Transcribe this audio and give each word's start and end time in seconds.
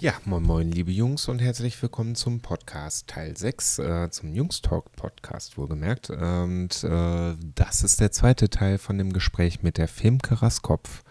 Ja, 0.00 0.14
moin 0.24 0.42
moin, 0.42 0.72
liebe 0.72 0.90
Jungs 0.90 1.28
und 1.28 1.40
herzlich 1.40 1.80
willkommen 1.82 2.14
zum 2.14 2.40
Podcast 2.40 3.06
Teil 3.06 3.36
6, 3.36 3.78
äh, 3.80 4.10
zum 4.10 4.32
Jungs 4.32 4.62
Talk 4.62 4.90
Podcast 4.92 5.58
wohlgemerkt. 5.58 6.08
Und 6.08 6.82
äh, 6.84 7.36
das 7.54 7.82
ist 7.82 8.00
der 8.00 8.10
zweite 8.10 8.48
Teil 8.48 8.78
von 8.78 8.96
dem 8.96 9.12
Gespräch 9.12 9.62
mit 9.62 9.76
der 9.76 9.88
Femke 9.88 10.40
Raskopf. 10.40 11.02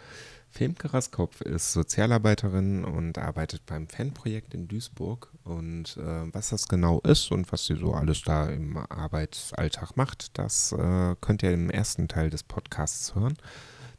Femke 0.50 0.92
Raskopf 0.92 1.42
ist 1.42 1.72
Sozialarbeiterin 1.72 2.84
und 2.84 3.20
arbeitet 3.20 3.64
beim 3.68 3.88
Fanprojekt 3.88 4.56
in 4.56 4.68
Duisburg. 4.68 5.32
Und 5.44 5.96
äh, 5.98 6.34
was 6.34 6.50
das 6.50 6.68
genau 6.68 7.00
ist 7.02 7.32
und 7.32 7.52
was 7.52 7.68
sie 7.68 7.76
so 7.76 7.94
alles 7.94 8.24
da 8.24 8.50
im 8.50 8.76
Arbeitsalltag 8.76 9.98
macht, 9.98 10.36
das 10.40 10.72
äh, 10.72 11.16
könnt 11.22 11.44
ihr 11.44 11.52
im 11.52 11.70
ersten 11.70 12.08
Teil 12.08 12.32
des 12.32 12.42
Podcasts 12.42 13.14
hören. 13.14 13.38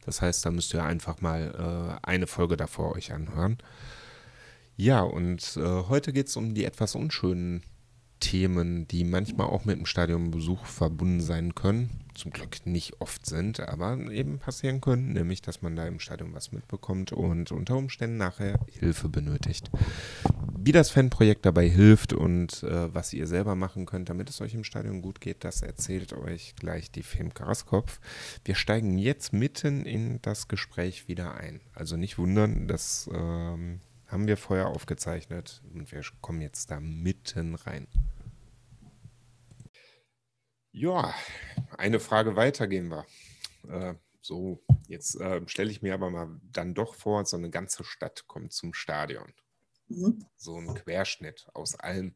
Das 0.05 0.21
heißt, 0.21 0.45
da 0.45 0.51
müsst 0.51 0.73
ihr 0.73 0.83
einfach 0.83 1.21
mal 1.21 1.97
äh, 2.03 2.05
eine 2.05 2.27
Folge 2.27 2.57
davor 2.57 2.93
euch 2.93 3.13
anhören. 3.13 3.57
Ja, 4.77 5.01
und 5.01 5.57
äh, 5.57 5.83
heute 5.89 6.13
geht 6.13 6.27
es 6.27 6.37
um 6.37 6.53
die 6.53 6.65
etwas 6.65 6.95
unschönen 6.95 7.61
Themen, 8.21 8.87
die 8.87 9.03
manchmal 9.03 9.47
auch 9.47 9.65
mit 9.65 9.77
dem 9.77 9.85
Stadionbesuch 9.85 10.65
verbunden 10.65 11.19
sein 11.19 11.55
können. 11.55 11.89
Zum 12.13 12.31
Glück 12.31 12.65
nicht 12.65 13.01
oft 13.01 13.25
sind, 13.25 13.59
aber 13.59 13.97
eben 14.11 14.37
passieren 14.37 14.79
können, 14.79 15.13
nämlich 15.13 15.41
dass 15.41 15.61
man 15.61 15.75
da 15.75 15.87
im 15.87 15.99
Stadion 15.99 16.33
was 16.33 16.51
mitbekommt 16.51 17.11
und 17.11 17.51
unter 17.51 17.75
Umständen 17.75 18.17
nachher 18.17 18.59
Hilfe 18.71 19.09
benötigt. 19.09 19.71
Wie 20.57 20.71
das 20.71 20.91
Fanprojekt 20.91 21.45
dabei 21.45 21.67
hilft 21.67 22.13
und 22.13 22.63
äh, 22.63 22.93
was 22.93 23.11
ihr 23.13 23.27
selber 23.27 23.55
machen 23.55 23.85
könnt, 23.85 24.09
damit 24.09 24.29
es 24.29 24.39
euch 24.39 24.53
im 24.53 24.63
Stadion 24.63 25.01
gut 25.01 25.19
geht, 25.19 25.43
das 25.43 25.63
erzählt 25.63 26.13
euch 26.13 26.55
gleich 26.55 26.91
die 26.91 27.03
Film 27.03 27.33
Karaskopf. 27.33 27.99
Wir 28.45 28.55
steigen 28.55 28.97
jetzt 28.97 29.33
mitten 29.33 29.85
in 29.85 30.21
das 30.21 30.47
Gespräch 30.47 31.07
wieder 31.07 31.35
ein. 31.35 31.59
Also 31.73 31.97
nicht 31.97 32.17
wundern, 32.17 32.67
dass. 32.67 33.09
Ähm, 33.13 33.79
haben 34.11 34.27
wir 34.27 34.37
vorher 34.37 34.67
aufgezeichnet 34.67 35.63
und 35.73 35.91
wir 35.91 36.01
kommen 36.19 36.41
jetzt 36.41 36.69
da 36.69 36.79
mitten 36.79 37.55
rein. 37.55 37.87
Ja, 40.73 41.13
eine 41.77 41.99
Frage 41.99 42.35
weiter 42.35 42.67
gehen 42.67 42.89
wir. 42.89 43.05
Äh, 43.67 43.95
so, 44.21 44.63
jetzt 44.87 45.19
äh, 45.19 45.41
stelle 45.47 45.71
ich 45.71 45.81
mir 45.81 45.93
aber 45.93 46.09
mal 46.09 46.39
dann 46.51 46.73
doch 46.73 46.95
vor, 46.95 47.25
so 47.25 47.37
eine 47.37 47.49
ganze 47.49 47.83
Stadt 47.83 48.27
kommt 48.27 48.53
zum 48.53 48.73
Stadion. 48.73 49.33
Mhm. 49.87 50.25
So 50.35 50.57
ein 50.57 50.73
Querschnitt 50.73 51.47
aus 51.53 51.75
allem, 51.75 52.15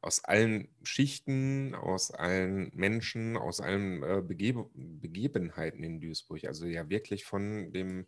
aus 0.00 0.24
allen 0.24 0.68
Schichten, 0.82 1.74
aus 1.74 2.10
allen 2.10 2.70
Menschen, 2.74 3.36
aus 3.36 3.60
allen 3.60 4.02
äh, 4.02 4.22
Begebe 4.22 4.70
Begebenheiten 4.74 5.82
in 5.84 6.00
Duisburg. 6.00 6.44
Also 6.44 6.66
ja 6.66 6.88
wirklich 6.88 7.24
von 7.24 7.72
dem 7.72 8.06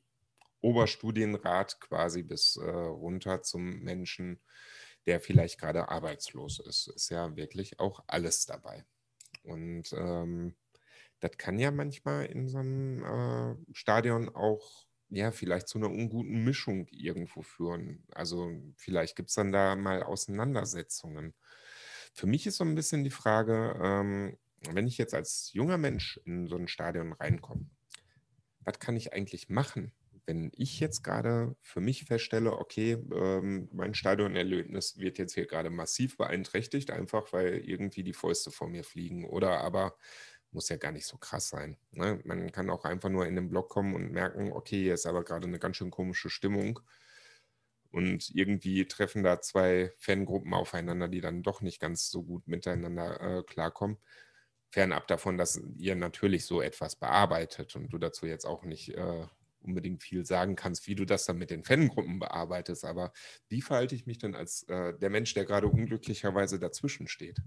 Oberstudienrat 0.62 1.80
quasi 1.80 2.22
bis 2.22 2.56
äh, 2.56 2.68
runter 2.70 3.42
zum 3.42 3.80
Menschen, 3.80 4.40
der 5.06 5.20
vielleicht 5.20 5.60
gerade 5.60 5.88
arbeitslos 5.88 6.60
ist. 6.60 6.88
Ist 6.88 7.10
ja 7.10 7.36
wirklich 7.36 7.78
auch 7.80 8.02
alles 8.06 8.46
dabei. 8.46 8.84
Und 9.42 9.92
ähm, 9.92 10.54
das 11.20 11.32
kann 11.36 11.58
ja 11.58 11.70
manchmal 11.70 12.26
in 12.26 12.48
so 12.48 12.58
einem 12.58 13.04
äh, 13.04 13.74
Stadion 13.74 14.28
auch 14.28 14.86
ja, 15.12 15.30
vielleicht 15.30 15.68
zu 15.68 15.78
einer 15.78 15.90
unguten 15.90 16.42
Mischung 16.42 16.86
irgendwo 16.90 17.42
führen. 17.42 18.02
Also 18.12 18.50
vielleicht 18.76 19.14
gibt 19.14 19.28
es 19.28 19.34
dann 19.34 19.52
da 19.52 19.76
mal 19.76 20.02
Auseinandersetzungen. 20.02 21.34
Für 22.14 22.26
mich 22.26 22.46
ist 22.46 22.56
so 22.56 22.64
ein 22.64 22.74
bisschen 22.74 23.04
die 23.04 23.10
Frage, 23.10 23.78
ähm, 23.82 24.38
wenn 24.70 24.86
ich 24.86 24.96
jetzt 24.96 25.12
als 25.12 25.52
junger 25.52 25.76
Mensch 25.76 26.18
in 26.24 26.46
so 26.46 26.56
ein 26.56 26.66
Stadion 26.66 27.12
reinkomme, 27.12 27.66
was 28.60 28.78
kann 28.78 28.96
ich 28.96 29.12
eigentlich 29.12 29.50
machen? 29.50 29.92
Wenn 30.26 30.52
ich 30.54 30.78
jetzt 30.80 31.02
gerade 31.02 31.56
für 31.60 31.80
mich 31.80 32.04
feststelle, 32.04 32.52
okay, 32.52 32.92
ähm, 33.12 33.68
mein 33.72 33.94
Stadionerlebnis 33.94 34.98
wird 34.98 35.18
jetzt 35.18 35.34
hier 35.34 35.46
gerade 35.46 35.70
massiv 35.70 36.16
beeinträchtigt, 36.16 36.90
einfach 36.90 37.32
weil 37.32 37.56
irgendwie 37.58 38.04
die 38.04 38.12
Fäuste 38.12 38.50
vor 38.50 38.68
mir 38.68 38.84
fliegen 38.84 39.24
oder 39.24 39.60
aber 39.60 39.96
muss 40.52 40.68
ja 40.68 40.76
gar 40.76 40.92
nicht 40.92 41.06
so 41.06 41.16
krass 41.16 41.48
sein. 41.48 41.76
Ne? 41.92 42.20
Man 42.24 42.52
kann 42.52 42.70
auch 42.70 42.84
einfach 42.84 43.08
nur 43.08 43.26
in 43.26 43.36
den 43.36 43.48
Block 43.48 43.68
kommen 43.70 43.94
und 43.94 44.12
merken, 44.12 44.52
okay, 44.52 44.82
hier 44.82 44.94
ist 44.94 45.06
aber 45.06 45.24
gerade 45.24 45.46
eine 45.46 45.58
ganz 45.58 45.76
schön 45.76 45.90
komische 45.90 46.30
Stimmung. 46.30 46.80
Und 47.90 48.30
irgendwie 48.34 48.86
treffen 48.86 49.22
da 49.22 49.40
zwei 49.40 49.92
Fangruppen 49.98 50.54
aufeinander, 50.54 51.08
die 51.08 51.20
dann 51.20 51.42
doch 51.42 51.60
nicht 51.60 51.80
ganz 51.80 52.10
so 52.10 52.22
gut 52.22 52.48
miteinander 52.48 53.20
äh, 53.20 53.42
klarkommen. 53.42 53.98
Fernab 54.70 55.06
davon, 55.08 55.36
dass 55.36 55.60
ihr 55.76 55.94
natürlich 55.94 56.46
so 56.46 56.62
etwas 56.62 56.96
bearbeitet 56.96 57.76
und 57.76 57.92
du 57.92 57.98
dazu 57.98 58.26
jetzt 58.26 58.46
auch 58.46 58.64
nicht 58.64 58.94
äh, 58.94 59.26
unbedingt 59.64 60.02
viel 60.02 60.24
sagen 60.24 60.56
kannst, 60.56 60.86
wie 60.86 60.94
du 60.94 61.04
das 61.04 61.24
dann 61.24 61.38
mit 61.38 61.50
den 61.50 61.64
Fangruppen 61.64 62.18
bearbeitest. 62.18 62.84
Aber 62.84 63.12
wie 63.48 63.62
verhalte 63.62 63.94
ich 63.94 64.06
mich 64.06 64.18
denn 64.18 64.34
als 64.34 64.64
äh, 64.68 64.94
der 64.98 65.10
Mensch, 65.10 65.34
der 65.34 65.44
gerade 65.44 65.68
unglücklicherweise 65.68 66.58
dazwischen 66.58 67.08
steht? 67.08 67.38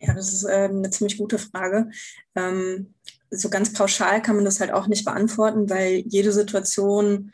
Ja, 0.00 0.14
das 0.14 0.32
ist 0.32 0.44
äh, 0.44 0.68
eine 0.70 0.90
ziemlich 0.90 1.18
gute 1.18 1.38
Frage. 1.38 1.90
Ähm, 2.36 2.94
so 3.30 3.50
ganz 3.50 3.72
pauschal 3.72 4.22
kann 4.22 4.36
man 4.36 4.44
das 4.44 4.60
halt 4.60 4.70
auch 4.70 4.86
nicht 4.86 5.04
beantworten, 5.04 5.68
weil 5.68 6.04
jede 6.06 6.32
Situation, 6.32 7.32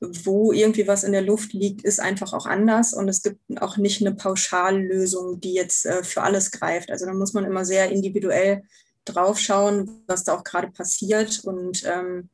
wo 0.00 0.52
irgendwie 0.52 0.86
was 0.86 1.02
in 1.02 1.12
der 1.12 1.22
Luft 1.22 1.52
liegt, 1.52 1.82
ist 1.82 2.00
einfach 2.00 2.32
auch 2.32 2.46
anders 2.46 2.94
und 2.94 3.08
es 3.08 3.22
gibt 3.22 3.40
auch 3.60 3.76
nicht 3.76 4.00
eine 4.00 4.14
Pauschallösung, 4.14 5.40
die 5.40 5.54
jetzt 5.54 5.86
äh, 5.86 6.04
für 6.04 6.22
alles 6.22 6.50
greift. 6.50 6.90
Also 6.90 7.06
da 7.06 7.14
muss 7.14 7.32
man 7.32 7.44
immer 7.44 7.64
sehr 7.64 7.90
individuell 7.90 8.62
drauf 9.04 9.38
schauen, 9.38 10.02
was 10.06 10.24
da 10.24 10.34
auch 10.34 10.44
gerade 10.44 10.70
passiert 10.70 11.40
und 11.44 11.84
ähm, 11.84 12.30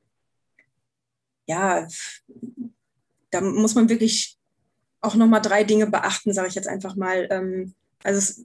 ja, 1.50 1.88
da 3.30 3.40
muss 3.40 3.74
man 3.74 3.88
wirklich 3.88 4.38
auch 5.00 5.14
nochmal 5.14 5.42
drei 5.42 5.64
Dinge 5.64 5.86
beachten, 5.86 6.32
sage 6.32 6.48
ich 6.48 6.54
jetzt 6.54 6.68
einfach 6.68 6.94
mal. 6.94 7.26
Ähm, 7.30 7.74
also 8.04 8.42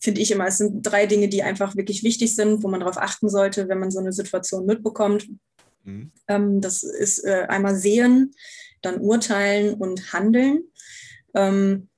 finde 0.00 0.20
ich 0.20 0.30
immer, 0.30 0.46
es 0.46 0.58
sind 0.58 0.82
drei 0.82 1.06
Dinge, 1.06 1.28
die 1.28 1.42
einfach 1.42 1.76
wirklich 1.76 2.02
wichtig 2.02 2.34
sind, 2.34 2.62
wo 2.62 2.68
man 2.68 2.80
darauf 2.80 2.96
achten 2.96 3.28
sollte, 3.28 3.68
wenn 3.68 3.78
man 3.78 3.90
so 3.90 3.98
eine 3.98 4.12
Situation 4.12 4.64
mitbekommt. 4.64 5.28
Mhm. 5.84 6.12
Ähm, 6.28 6.60
das 6.60 6.82
ist 6.82 7.24
äh, 7.24 7.46
einmal 7.48 7.76
sehen, 7.76 8.34
dann 8.82 9.00
urteilen 9.00 9.74
und 9.74 10.12
handeln. 10.14 10.62
Ähm, 11.34 11.88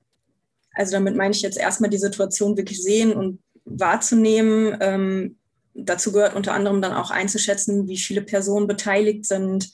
also 0.72 0.92
damit 0.92 1.14
meine 1.14 1.34
ich 1.34 1.42
jetzt 1.42 1.58
erstmal 1.58 1.90
die 1.90 1.98
Situation 1.98 2.56
wirklich 2.56 2.82
sehen 2.82 3.12
und 3.12 3.40
wahrzunehmen. 3.64 5.36
Dazu 5.74 6.12
gehört 6.12 6.34
unter 6.34 6.54
anderem 6.54 6.80
dann 6.80 6.94
auch 6.94 7.10
einzuschätzen, 7.10 7.88
wie 7.88 7.98
viele 7.98 8.22
Personen 8.22 8.66
beteiligt 8.66 9.26
sind, 9.26 9.70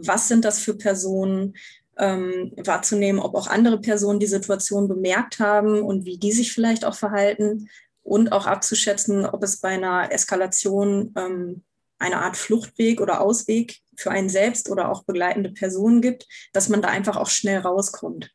was 0.00 0.28
sind 0.28 0.44
das 0.44 0.58
für 0.58 0.74
Personen, 0.74 1.54
ähm, 1.98 2.52
wahrzunehmen, 2.56 3.20
ob 3.20 3.34
auch 3.34 3.46
andere 3.46 3.80
Personen 3.80 4.18
die 4.18 4.26
Situation 4.26 4.88
bemerkt 4.88 5.38
haben 5.38 5.82
und 5.82 6.04
wie 6.04 6.18
die 6.18 6.32
sich 6.32 6.52
vielleicht 6.52 6.84
auch 6.84 6.94
verhalten 6.94 7.68
und 8.02 8.32
auch 8.32 8.46
abzuschätzen, 8.46 9.26
ob 9.26 9.42
es 9.42 9.58
bei 9.58 9.70
einer 9.70 10.10
Eskalation 10.10 11.12
ähm, 11.16 11.62
eine 11.98 12.18
Art 12.18 12.36
Fluchtweg 12.36 13.00
oder 13.00 13.20
Ausweg 13.20 13.78
für 13.96 14.10
einen 14.10 14.28
selbst 14.28 14.70
oder 14.70 14.90
auch 14.90 15.04
begleitende 15.04 15.50
Personen 15.50 16.00
gibt, 16.00 16.26
dass 16.52 16.68
man 16.68 16.82
da 16.82 16.88
einfach 16.88 17.16
auch 17.16 17.28
schnell 17.28 17.60
rauskommt. 17.60 18.32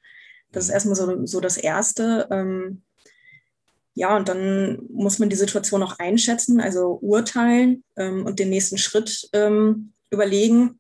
Das 0.52 0.66
ist 0.66 0.70
mhm. 0.70 0.74
erstmal 0.74 0.96
so, 0.96 1.26
so 1.26 1.40
das 1.42 1.58
Erste. 1.58 2.28
Ähm, 2.32 2.84
ja, 3.94 4.16
und 4.16 4.30
dann 4.30 4.80
muss 4.90 5.20
man 5.20 5.30
die 5.30 5.36
Situation 5.36 5.84
auch 5.84 5.98
einschätzen, 5.98 6.62
also 6.62 7.00
urteilen 7.02 7.84
ähm, 7.98 8.26
und 8.26 8.40
den 8.40 8.50
nächsten 8.50 8.78
Schritt 8.78 9.28
ähm, 9.34 9.94
überlegen, 10.12 10.80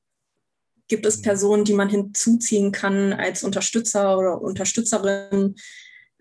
Gibt 0.88 1.06
es 1.06 1.22
Personen, 1.22 1.66
die 1.66 1.74
man 1.74 1.90
hinzuziehen 1.90 2.72
kann 2.72 3.14
als 3.14 3.44
Unterstützer 3.44 4.18
oder 4.18 4.42
Unterstützerin? 4.42 5.56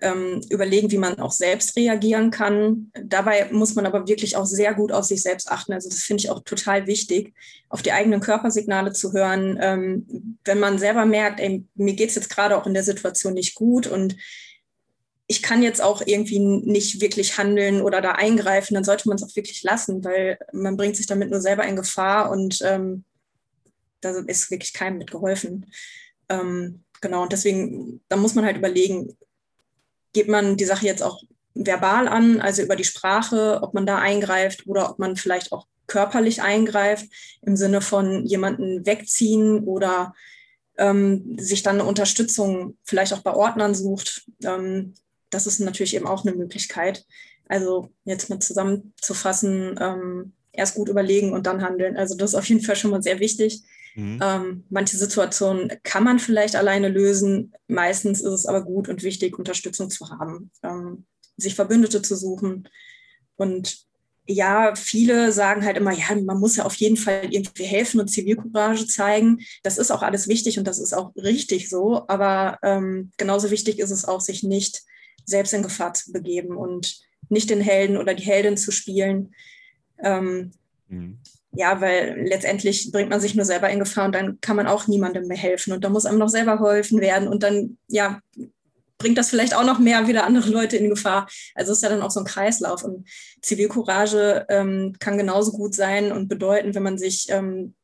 Ähm, 0.03 0.43
überlegen, 0.51 0.91
wie 0.91 0.99
man 0.99 1.19
auch 1.21 1.33
selbst 1.33 1.75
reagieren 1.75 2.31
kann. 2.31 2.93
Dabei 3.03 3.49
muss 3.51 3.77
man 3.77 3.87
aber 3.87 4.07
wirklich 4.07 4.37
auch 4.37 4.45
sehr 4.45 4.75
gut 4.75 4.93
auf 4.93 5.07
sich 5.07 5.23
selbst 5.23 5.51
achten. 5.51 5.73
Also 5.73 5.89
das 5.89 6.03
finde 6.03 6.21
ich 6.21 6.29
auch 6.29 6.41
total 6.45 6.87
wichtig, 6.87 7.33
auf 7.71 7.81
die 7.81 7.93
eigenen 7.93 8.21
Körpersignale 8.21 8.93
zu 8.93 9.15
hören. 9.15 9.59
Ähm, 9.59 10.39
wenn 10.45 10.59
man 10.61 10.79
selber 10.79 11.07
merkt, 11.07 11.41
ey, 11.41 11.65
mir 11.77 11.95
geht 11.95 12.11
es 12.11 12.15
jetzt 12.15 12.29
gerade 12.29 12.59
auch 12.59 12.67
in 12.67 12.75
der 12.75 12.83
Situation 12.83 13.33
nicht 13.33 13.55
gut 13.55 13.87
und 13.87 14.17
ich 15.29 15.43
kann 15.43 15.63
jetzt 15.63 15.83
auch 15.83 16.03
irgendwie 16.05 16.41
nicht 16.41 17.01
wirklich 17.01 17.39
handeln 17.39 17.81
oder 17.81 18.03
da 18.03 18.13
eingreifen, 18.13 18.75
dann 18.75 18.85
sollte 18.85 19.09
man 19.09 19.17
es 19.17 19.25
auch 19.25 19.35
wirklich 19.35 19.63
lassen, 19.63 20.05
weil 20.05 20.39
man 20.53 20.77
bringt 20.77 20.97
sich 20.97 21.07
damit 21.07 21.31
nur 21.31 21.41
selber 21.41 21.67
in 21.67 21.75
Gefahr 21.75 22.31
und 22.31 22.61
ähm, 22.63 23.06
da 24.01 24.11
ist 24.27 24.51
wirklich 24.51 24.73
keinem 24.73 24.99
mitgeholfen. 24.99 25.67
Ähm, 26.29 26.85
genau, 27.01 27.23
und 27.23 27.33
deswegen, 27.33 28.01
da 28.09 28.17
muss 28.17 28.35
man 28.35 28.45
halt 28.45 28.57
überlegen, 28.57 29.17
geht 30.13 30.29
man 30.29 30.57
die 30.57 30.65
Sache 30.65 30.87
jetzt 30.87 31.03
auch 31.03 31.23
verbal 31.55 32.09
an, 32.09 32.41
also 32.41 32.63
über 32.63 32.77
die 32.77 32.85
Sprache, 32.85 33.61
ob 33.63 33.75
man 33.75 33.87
da 33.87 33.99
eingreift 33.99 34.67
oder 34.67 34.91
ob 34.91 34.99
man 34.99 35.17
vielleicht 35.17 35.53
auch 35.53 35.67
körperlich 35.87 36.43
eingreift, 36.43 37.07
im 37.43 37.57
Sinne 37.57 37.81
von 37.81 38.25
jemanden 38.27 38.85
wegziehen 38.87 39.61
oder 39.65 40.15
ähm, 40.79 41.37
sich 41.39 41.63
dann 41.63 41.81
eine 41.81 41.89
Unterstützung 41.89 42.77
vielleicht 42.85 43.13
auch 43.13 43.23
bei 43.23 43.33
Ordnern 43.33 43.75
sucht. 43.75 44.27
Ähm, 44.45 44.95
das 45.31 45.47
ist 45.47 45.61
natürlich 45.61 45.95
eben 45.95 46.07
auch 46.07 46.25
eine 46.25 46.37
Möglichkeit. 46.37 47.07
Also 47.49 47.91
jetzt 48.05 48.29
mal 48.29 48.41
zusammenzufassen, 48.41 49.79
ähm, 49.81 50.33
erst 50.53 50.75
gut 50.75 50.89
überlegen 50.89 51.33
und 51.33 51.47
dann 51.47 51.63
handeln. 51.63 51.97
Also 51.97 52.17
das 52.17 52.31
ist 52.31 52.35
auf 52.35 52.49
jeden 52.49 52.63
Fall 52.63 52.77
schon 52.77 52.91
mal 52.91 53.03
sehr 53.03 53.21
wichtig. 53.21 53.63
Mhm. 53.97 54.21
Ähm, 54.23 54.65
manche 54.69 54.99
Situationen 54.99 55.73
kann 55.83 56.05
man 56.05 56.19
vielleicht 56.19 56.55
alleine 56.55 56.89
lösen. 56.89 57.55
Meistens 57.67 58.21
ist 58.21 58.33
es 58.33 58.47
aber 58.47 58.63
gut 58.63 58.89
und 58.89 59.03
wichtig, 59.03 59.39
Unterstützung 59.39 59.89
zu 59.89 60.11
haben, 60.11 60.51
ähm, 60.63 61.07
sich 61.39 61.55
Verbündete 61.55 62.03
zu 62.03 62.15
suchen. 62.15 62.69
Und 63.37 63.87
ja, 64.29 64.75
viele 64.75 65.33
sagen 65.33 65.65
halt 65.65 65.79
immer, 65.79 65.93
ja, 65.93 66.15
man 66.23 66.39
muss 66.39 66.57
ja 66.57 66.67
auf 66.67 66.75
jeden 66.75 66.99
Fall 66.99 67.29
irgendwie 67.31 67.65
helfen 67.65 67.99
und 67.99 68.09
Zivilcourage 68.09 68.87
zeigen. 68.87 69.41
Das 69.63 69.79
ist 69.79 69.91
auch 69.91 70.03
alles 70.03 70.29
wichtig 70.29 70.59
und 70.59 70.67
das 70.67 70.79
ist 70.79 70.93
auch 70.93 71.15
richtig 71.17 71.71
so. 71.71 72.07
Aber 72.09 72.59
ähm, 72.63 73.13
genauso 73.17 73.51
wichtig 73.51 73.79
ist 73.79 73.91
es 73.91 74.05
auch, 74.05 74.21
sich 74.21 74.43
nicht 74.43 74.83
selbst 75.25 75.55
in 75.55 75.63
Gefahr 75.63 75.95
zu 75.95 76.13
begeben 76.13 76.57
und 76.57 77.01
nicht 77.31 77.49
den 77.49 77.63
Helden 77.63 77.97
oder 77.97 78.13
die 78.13 78.25
Heldin 78.25 78.59
zu 78.59 78.73
spielen. 78.73 79.35
Ähm, 80.03 80.53
mhm. 80.89 81.19
Ja, 81.57 81.81
weil 81.81 82.27
letztendlich 82.27 82.91
bringt 82.93 83.11
man 83.11 83.21
sich 83.21 83.35
nur 83.35 83.45
selber 83.45 83.71
in 83.71 83.79
Gefahr 83.79 84.07
und 84.07 84.15
dann 84.15 84.41
kann 84.41 84.57
man 84.57 84.67
auch 84.67 84.87
niemandem 84.87 85.27
mehr 85.27 85.37
helfen 85.37 85.73
und 85.73 85.85
da 85.85 85.89
muss 85.89 86.07
einem 86.07 86.19
noch 86.19 86.29
selber 86.29 86.59
geholfen 86.59 87.01
werden 87.01 87.29
und 87.29 87.43
dann, 87.43 87.79
ja, 87.89 88.21
bringt 88.99 89.19
das 89.19 89.31
vielleicht 89.31 89.55
auch 89.55 89.65
noch 89.65 89.79
mehr 89.79 90.09
wieder 90.09 90.25
andere 90.25 90.49
Leute 90.49 90.77
in 90.77 90.89
Gefahr. 90.89 91.29
Also 91.55 91.73
ist 91.73 91.83
ja 91.83 91.89
dann 91.89 92.03
auch 92.03 92.11
so 92.11 92.21
ein 92.21 92.27
Kreislauf. 92.27 92.83
Und 92.83 93.07
Zivilcourage 93.43 94.47
ähm, 94.49 94.95
kann 94.99 95.19
genauso 95.19 95.53
gut 95.53 95.75
sein 95.75 96.13
und 96.13 96.29
bedeuten, 96.29 96.75
wenn 96.75 96.83
man 96.83 96.99
sich 96.99 97.27
ähm, 97.29 97.75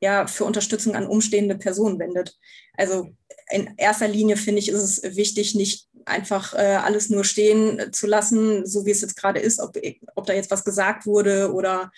ja 0.00 0.26
für 0.26 0.44
Unterstützung 0.44 0.94
an 0.94 1.06
umstehende 1.06 1.56
Personen 1.56 1.98
wendet. 1.98 2.36
Also 2.76 3.10
in 3.50 3.74
erster 3.76 4.08
Linie 4.08 4.36
finde 4.36 4.60
ich, 4.60 4.68
ist 4.68 5.02
es 5.02 5.16
wichtig, 5.16 5.54
nicht 5.54 5.88
einfach 6.06 6.54
äh, 6.54 6.76
alles 6.76 7.10
nur 7.10 7.24
stehen 7.24 7.92
zu 7.92 8.06
lassen, 8.06 8.64
so 8.66 8.86
wie 8.86 8.90
es 8.90 9.00
jetzt 9.00 9.16
gerade 9.16 9.40
ist, 9.40 9.60
ob, 9.60 9.76
ob 10.14 10.26
da 10.26 10.32
jetzt 10.32 10.50
was 10.50 10.64
gesagt 10.64 11.04
wurde 11.04 11.52
oder 11.52 11.90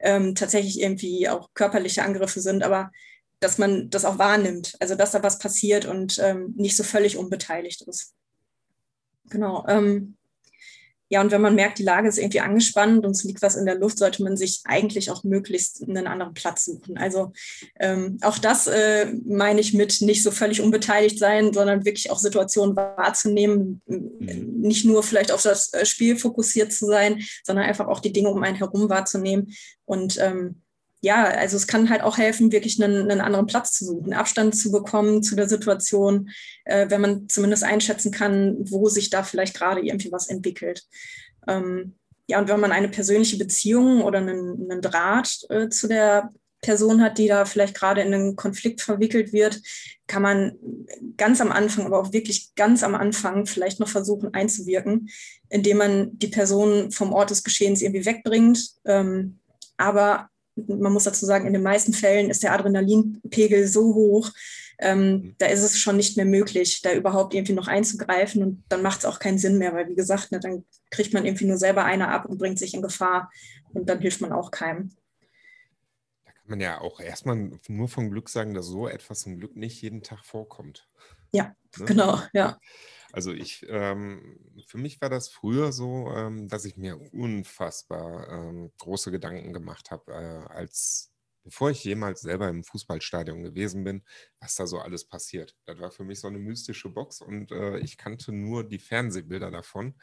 ähm, 0.00 0.34
tatsächlich 0.34 0.80
irgendwie 0.80 1.28
auch 1.28 1.50
körperliche 1.54 2.02
Angriffe 2.02 2.40
sind, 2.40 2.62
aber 2.62 2.90
dass 3.40 3.58
man 3.58 3.88
das 3.90 4.04
auch 4.04 4.18
wahrnimmt, 4.18 4.76
also 4.80 4.94
dass 4.94 5.12
da 5.12 5.22
was 5.22 5.38
passiert 5.38 5.86
und 5.86 6.18
ähm, 6.18 6.52
nicht 6.56 6.76
so 6.76 6.82
völlig 6.82 7.16
unbeteiligt 7.16 7.82
ist. 7.82 8.14
Genau. 9.30 9.64
Ähm, 9.66 10.16
ja, 11.12 11.20
und 11.20 11.32
wenn 11.32 11.40
man 11.40 11.56
merkt, 11.56 11.80
die 11.80 11.82
Lage 11.82 12.08
ist 12.08 12.18
irgendwie 12.18 12.38
angespannt 12.38 13.04
und 13.04 13.10
es 13.10 13.24
liegt 13.24 13.42
was 13.42 13.56
in 13.56 13.66
der 13.66 13.74
Luft, 13.74 13.98
sollte 13.98 14.22
man 14.22 14.36
sich 14.36 14.60
eigentlich 14.64 15.10
auch 15.10 15.24
möglichst 15.24 15.82
einen 15.82 16.06
anderen 16.06 16.34
Platz 16.34 16.64
suchen. 16.64 16.96
Also 16.96 17.32
ähm, 17.80 18.18
auch 18.22 18.38
das 18.38 18.68
äh, 18.68 19.12
meine 19.26 19.60
ich 19.60 19.74
mit 19.74 20.02
nicht 20.02 20.22
so 20.22 20.30
völlig 20.30 20.60
unbeteiligt 20.60 21.18
sein, 21.18 21.52
sondern 21.52 21.84
wirklich 21.84 22.12
auch 22.12 22.18
Situationen 22.18 22.76
wahrzunehmen, 22.76 23.82
mhm. 23.86 24.60
nicht 24.60 24.84
nur 24.84 25.02
vielleicht 25.02 25.32
auf 25.32 25.42
das 25.42 25.72
äh, 25.74 25.84
Spiel 25.84 26.16
fokussiert 26.16 26.72
zu 26.72 26.86
sein, 26.86 27.20
sondern 27.42 27.64
einfach 27.64 27.88
auch 27.88 27.98
die 27.98 28.12
Dinge 28.12 28.30
um 28.30 28.40
einen 28.44 28.56
herum 28.56 28.88
wahrzunehmen 28.88 29.52
und 29.86 30.16
ähm, 30.20 30.62
ja, 31.02 31.24
also 31.24 31.56
es 31.56 31.66
kann 31.66 31.88
halt 31.88 32.02
auch 32.02 32.18
helfen, 32.18 32.52
wirklich 32.52 32.82
einen, 32.82 33.10
einen 33.10 33.20
anderen 33.20 33.46
Platz 33.46 33.72
zu 33.72 33.86
suchen, 33.86 34.12
Abstand 34.12 34.54
zu 34.54 34.70
bekommen 34.70 35.22
zu 35.22 35.34
der 35.34 35.48
Situation, 35.48 36.30
äh, 36.64 36.90
wenn 36.90 37.00
man 37.00 37.28
zumindest 37.28 37.64
einschätzen 37.64 38.12
kann, 38.12 38.56
wo 38.70 38.88
sich 38.88 39.08
da 39.08 39.22
vielleicht 39.22 39.56
gerade 39.56 39.80
irgendwie 39.80 40.12
was 40.12 40.28
entwickelt. 40.28 40.84
Ähm, 41.48 41.96
ja, 42.26 42.38
und 42.38 42.48
wenn 42.48 42.60
man 42.60 42.72
eine 42.72 42.88
persönliche 42.88 43.38
Beziehung 43.38 44.02
oder 44.02 44.18
einen, 44.18 44.70
einen 44.70 44.82
Draht 44.82 45.46
äh, 45.48 45.68
zu 45.68 45.88
der 45.88 46.32
Person 46.60 47.02
hat, 47.02 47.18
die 47.18 47.26
da 47.26 47.44
vielleicht 47.44 47.74
gerade 47.74 48.02
in 48.02 48.12
einen 48.12 48.36
Konflikt 48.36 48.82
verwickelt 48.82 49.32
wird, 49.32 49.60
kann 50.06 50.22
man 50.22 50.52
ganz 51.16 51.40
am 51.40 51.50
Anfang, 51.50 51.86
aber 51.86 51.98
auch 51.98 52.12
wirklich 52.12 52.54
ganz 52.54 52.82
am 52.82 52.94
Anfang 52.94 53.46
vielleicht 53.46 53.80
noch 53.80 53.88
versuchen 53.88 54.34
einzuwirken, 54.34 55.08
indem 55.48 55.78
man 55.78 56.18
die 56.18 56.28
Person 56.28 56.92
vom 56.92 57.12
Ort 57.12 57.30
des 57.30 57.42
Geschehens 57.42 57.80
irgendwie 57.80 58.04
wegbringt, 58.04 58.60
ähm, 58.84 59.40
aber 59.78 60.29
man 60.56 60.92
muss 60.92 61.04
dazu 61.04 61.26
sagen, 61.26 61.46
in 61.46 61.52
den 61.52 61.62
meisten 61.62 61.92
Fällen 61.92 62.30
ist 62.30 62.42
der 62.42 62.52
Adrenalinpegel 62.52 63.66
so 63.66 63.94
hoch, 63.94 64.30
ähm, 64.78 65.10
mhm. 65.10 65.34
da 65.38 65.46
ist 65.46 65.62
es 65.62 65.78
schon 65.78 65.96
nicht 65.96 66.16
mehr 66.16 66.26
möglich, 66.26 66.80
da 66.82 66.92
überhaupt 66.92 67.34
irgendwie 67.34 67.52
noch 67.52 67.68
einzugreifen 67.68 68.42
und 68.42 68.64
dann 68.68 68.82
macht 68.82 69.00
es 69.00 69.04
auch 69.04 69.18
keinen 69.18 69.38
Sinn 69.38 69.58
mehr, 69.58 69.74
weil 69.74 69.88
wie 69.88 69.94
gesagt, 69.94 70.32
ne, 70.32 70.40
dann 70.40 70.64
kriegt 70.90 71.12
man 71.12 71.26
irgendwie 71.26 71.46
nur 71.46 71.58
selber 71.58 71.84
eine 71.84 72.08
ab 72.08 72.26
und 72.26 72.38
bringt 72.38 72.58
sich 72.58 72.74
in 72.74 72.82
Gefahr 72.82 73.30
und 73.74 73.88
dann 73.88 74.00
hilft 74.00 74.20
man 74.20 74.32
auch 74.32 74.50
keinem. 74.50 74.90
Da 76.24 76.32
kann 76.32 76.46
man 76.46 76.60
ja 76.60 76.80
auch 76.80 77.00
erstmal 77.00 77.50
nur 77.68 77.88
von 77.88 78.10
Glück 78.10 78.28
sagen, 78.28 78.54
dass 78.54 78.66
so 78.66 78.88
etwas 78.88 79.20
zum 79.20 79.38
Glück 79.38 79.54
nicht 79.54 79.82
jeden 79.82 80.02
Tag 80.02 80.24
vorkommt. 80.24 80.88
Ja, 81.32 81.54
ne? 81.78 81.84
genau, 81.84 82.18
ja. 82.32 82.58
Also 83.12 83.32
ich, 83.32 83.66
ähm, 83.68 84.38
für 84.66 84.78
mich 84.78 85.00
war 85.00 85.08
das 85.08 85.28
früher 85.28 85.72
so, 85.72 86.10
ähm, 86.14 86.48
dass 86.48 86.64
ich 86.64 86.76
mir 86.76 87.00
unfassbar 87.12 88.28
ähm, 88.28 88.72
große 88.78 89.10
Gedanken 89.10 89.52
gemacht 89.52 89.90
habe, 89.90 90.12
äh, 90.12 90.52
als 90.52 91.12
bevor 91.42 91.70
ich 91.70 91.82
jemals 91.84 92.20
selber 92.20 92.48
im 92.48 92.64
Fußballstadion 92.64 93.42
gewesen 93.42 93.82
bin, 93.84 94.02
was 94.40 94.56
da 94.56 94.66
so 94.66 94.78
alles 94.78 95.06
passiert. 95.06 95.56
Das 95.64 95.78
war 95.80 95.90
für 95.90 96.04
mich 96.04 96.20
so 96.20 96.28
eine 96.28 96.38
mystische 96.38 96.90
Box 96.90 97.20
und 97.22 97.50
äh, 97.50 97.78
ich 97.78 97.96
kannte 97.96 98.32
nur 98.32 98.62
die 98.62 98.78
Fernsehbilder 98.78 99.50
davon. 99.50 99.94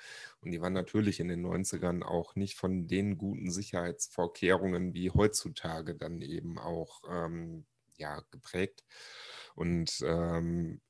Und 0.42 0.52
die 0.52 0.62
waren 0.62 0.74
natürlich 0.74 1.20
in 1.20 1.28
den 1.28 1.46
90ern 1.46 2.04
auch 2.04 2.36
nicht 2.36 2.56
von 2.58 2.88
den 2.88 3.18
guten 3.18 3.52
Sicherheitsvorkehrungen 3.52 4.94
wie 4.94 5.12
heutzutage 5.12 5.96
dann 5.96 6.22
eben 6.22 6.58
auch 6.58 7.02
ähm, 7.10 7.66
ja, 7.98 8.22
geprägt. 8.32 8.84
Und 9.56 10.04
ähm, 10.06 10.82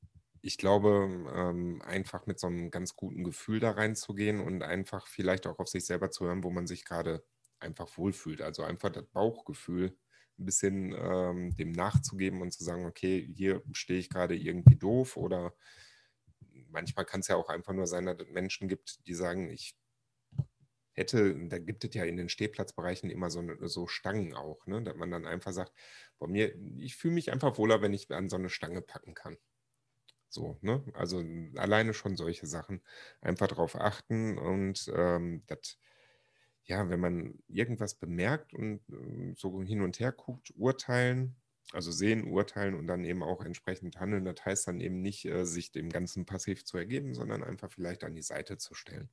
ich 0.42 0.58
glaube, 0.58 1.08
ähm, 1.34 1.82
einfach 1.82 2.26
mit 2.26 2.38
so 2.40 2.46
einem 2.46 2.70
ganz 2.70 2.96
guten 2.96 3.24
Gefühl 3.24 3.60
da 3.60 3.72
reinzugehen 3.72 4.40
und 4.40 4.62
einfach 4.62 5.06
vielleicht 5.06 5.46
auch 5.46 5.58
auf 5.58 5.68
sich 5.68 5.84
selber 5.86 6.10
zu 6.10 6.26
hören, 6.26 6.44
wo 6.44 6.50
man 6.50 6.66
sich 6.66 6.84
gerade 6.84 7.24
einfach 7.60 7.96
wohlfühlt. 7.98 8.42
Also 8.42 8.62
einfach 8.62 8.90
das 8.90 9.06
Bauchgefühl 9.06 9.96
ein 10.38 10.44
bisschen 10.44 10.94
ähm, 10.96 11.56
dem 11.56 11.72
nachzugeben 11.72 12.42
und 12.42 12.52
zu 12.52 12.62
sagen, 12.64 12.86
okay, 12.86 13.28
hier 13.34 13.62
stehe 13.72 13.98
ich 13.98 14.10
gerade 14.10 14.36
irgendwie 14.36 14.76
doof 14.76 15.16
oder 15.16 15.54
manchmal 16.68 17.04
kann 17.04 17.20
es 17.20 17.28
ja 17.28 17.36
auch 17.36 17.48
einfach 17.48 17.72
nur 17.72 17.86
sein, 17.86 18.06
dass 18.06 18.18
es 18.20 18.28
Menschen 18.28 18.68
gibt, 18.68 19.06
die 19.06 19.14
sagen, 19.14 19.50
ich 19.50 19.76
hätte, 20.94 21.34
da 21.48 21.58
gibt 21.58 21.84
es 21.84 21.94
ja 21.94 22.04
in 22.04 22.16
den 22.16 22.28
Stehplatzbereichen 22.28 23.08
immer 23.10 23.30
so, 23.30 23.42
so 23.66 23.86
Stangen 23.86 24.34
auch, 24.34 24.66
ne? 24.66 24.82
dass 24.82 24.96
man 24.96 25.10
dann 25.10 25.26
einfach 25.26 25.52
sagt, 25.52 25.72
bei 26.18 26.26
mir, 26.26 26.54
ich 26.78 26.96
fühle 26.96 27.14
mich 27.14 27.30
einfach 27.32 27.56
wohler, 27.58 27.80
wenn 27.82 27.92
ich 27.94 28.10
an 28.10 28.28
so 28.28 28.36
eine 28.36 28.48
Stange 28.50 28.82
packen 28.82 29.14
kann. 29.14 29.36
So, 30.28 30.58
ne? 30.60 30.82
Also 30.94 31.24
alleine 31.56 31.94
schon 31.94 32.16
solche 32.16 32.46
Sachen. 32.46 32.80
Einfach 33.20 33.48
darauf 33.48 33.76
achten 33.76 34.38
und 34.38 34.90
ähm, 34.94 35.42
das, 35.46 35.78
ja, 36.64 36.88
wenn 36.90 37.00
man 37.00 37.38
irgendwas 37.48 37.94
bemerkt 37.94 38.52
und 38.52 38.80
äh, 38.90 39.34
so 39.36 39.62
hin 39.62 39.82
und 39.82 39.98
her 40.00 40.12
guckt, 40.12 40.52
urteilen, 40.56 41.36
also 41.72 41.90
sehen, 41.90 42.30
urteilen 42.30 42.74
und 42.74 42.86
dann 42.86 43.04
eben 43.04 43.22
auch 43.22 43.44
entsprechend 43.44 43.98
handeln. 44.00 44.24
Das 44.24 44.44
heißt 44.44 44.68
dann 44.68 44.80
eben 44.80 45.00
nicht, 45.00 45.24
äh, 45.24 45.44
sich 45.44 45.72
dem 45.72 45.88
Ganzen 45.88 46.26
passiv 46.26 46.64
zu 46.64 46.76
ergeben, 46.76 47.14
sondern 47.14 47.42
einfach 47.42 47.70
vielleicht 47.70 48.04
an 48.04 48.14
die 48.14 48.22
Seite 48.22 48.58
zu 48.58 48.74
stellen. 48.74 49.08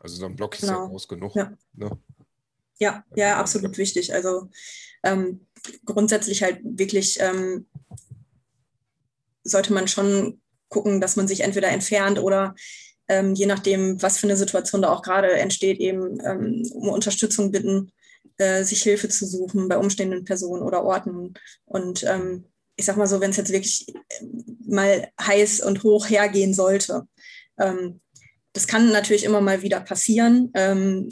Also 0.00 0.16
so 0.16 0.26
ein 0.26 0.36
Block 0.36 0.52
genau. 0.52 0.62
ist 0.62 0.68
ja 0.68 0.74
genau. 0.76 0.88
groß 0.88 1.08
genug. 1.08 1.34
Ja. 1.34 1.52
Ne? 1.74 1.98
Ja, 2.80 3.04
ja, 3.16 3.38
absolut 3.38 3.76
wichtig. 3.76 4.14
Also 4.14 4.48
ähm, 5.02 5.46
grundsätzlich 5.84 6.42
halt 6.42 6.60
wirklich 6.62 7.18
ähm, 7.20 7.66
sollte 9.48 9.72
man 9.72 9.88
schon 9.88 10.40
gucken, 10.68 11.00
dass 11.00 11.16
man 11.16 11.28
sich 11.28 11.40
entweder 11.40 11.68
entfernt 11.68 12.18
oder 12.18 12.54
ähm, 13.08 13.34
je 13.34 13.46
nachdem, 13.46 14.00
was 14.02 14.18
für 14.18 14.26
eine 14.26 14.36
Situation 14.36 14.82
da 14.82 14.90
auch 14.90 15.02
gerade 15.02 15.32
entsteht, 15.32 15.78
eben 15.78 16.20
ähm, 16.24 16.62
um 16.72 16.90
Unterstützung 16.90 17.50
bitten, 17.50 17.90
äh, 18.36 18.62
sich 18.64 18.82
Hilfe 18.82 19.08
zu 19.08 19.26
suchen 19.26 19.68
bei 19.68 19.78
umstehenden 19.78 20.24
Personen 20.24 20.62
oder 20.62 20.84
Orten. 20.84 21.34
Und 21.64 22.04
ähm, 22.04 22.44
ich 22.76 22.84
sag 22.84 22.96
mal 22.96 23.06
so, 23.06 23.20
wenn 23.20 23.30
es 23.30 23.36
jetzt 23.38 23.52
wirklich 23.52 23.88
äh, 23.88 24.24
mal 24.66 25.08
heiß 25.20 25.60
und 25.60 25.82
hoch 25.82 26.08
hergehen 26.08 26.52
sollte, 26.54 27.08
ähm, 27.58 28.00
das 28.52 28.66
kann 28.66 28.92
natürlich 28.92 29.24
immer 29.24 29.40
mal 29.40 29.62
wieder 29.62 29.80
passieren. 29.80 30.50
Ähm, 30.54 31.08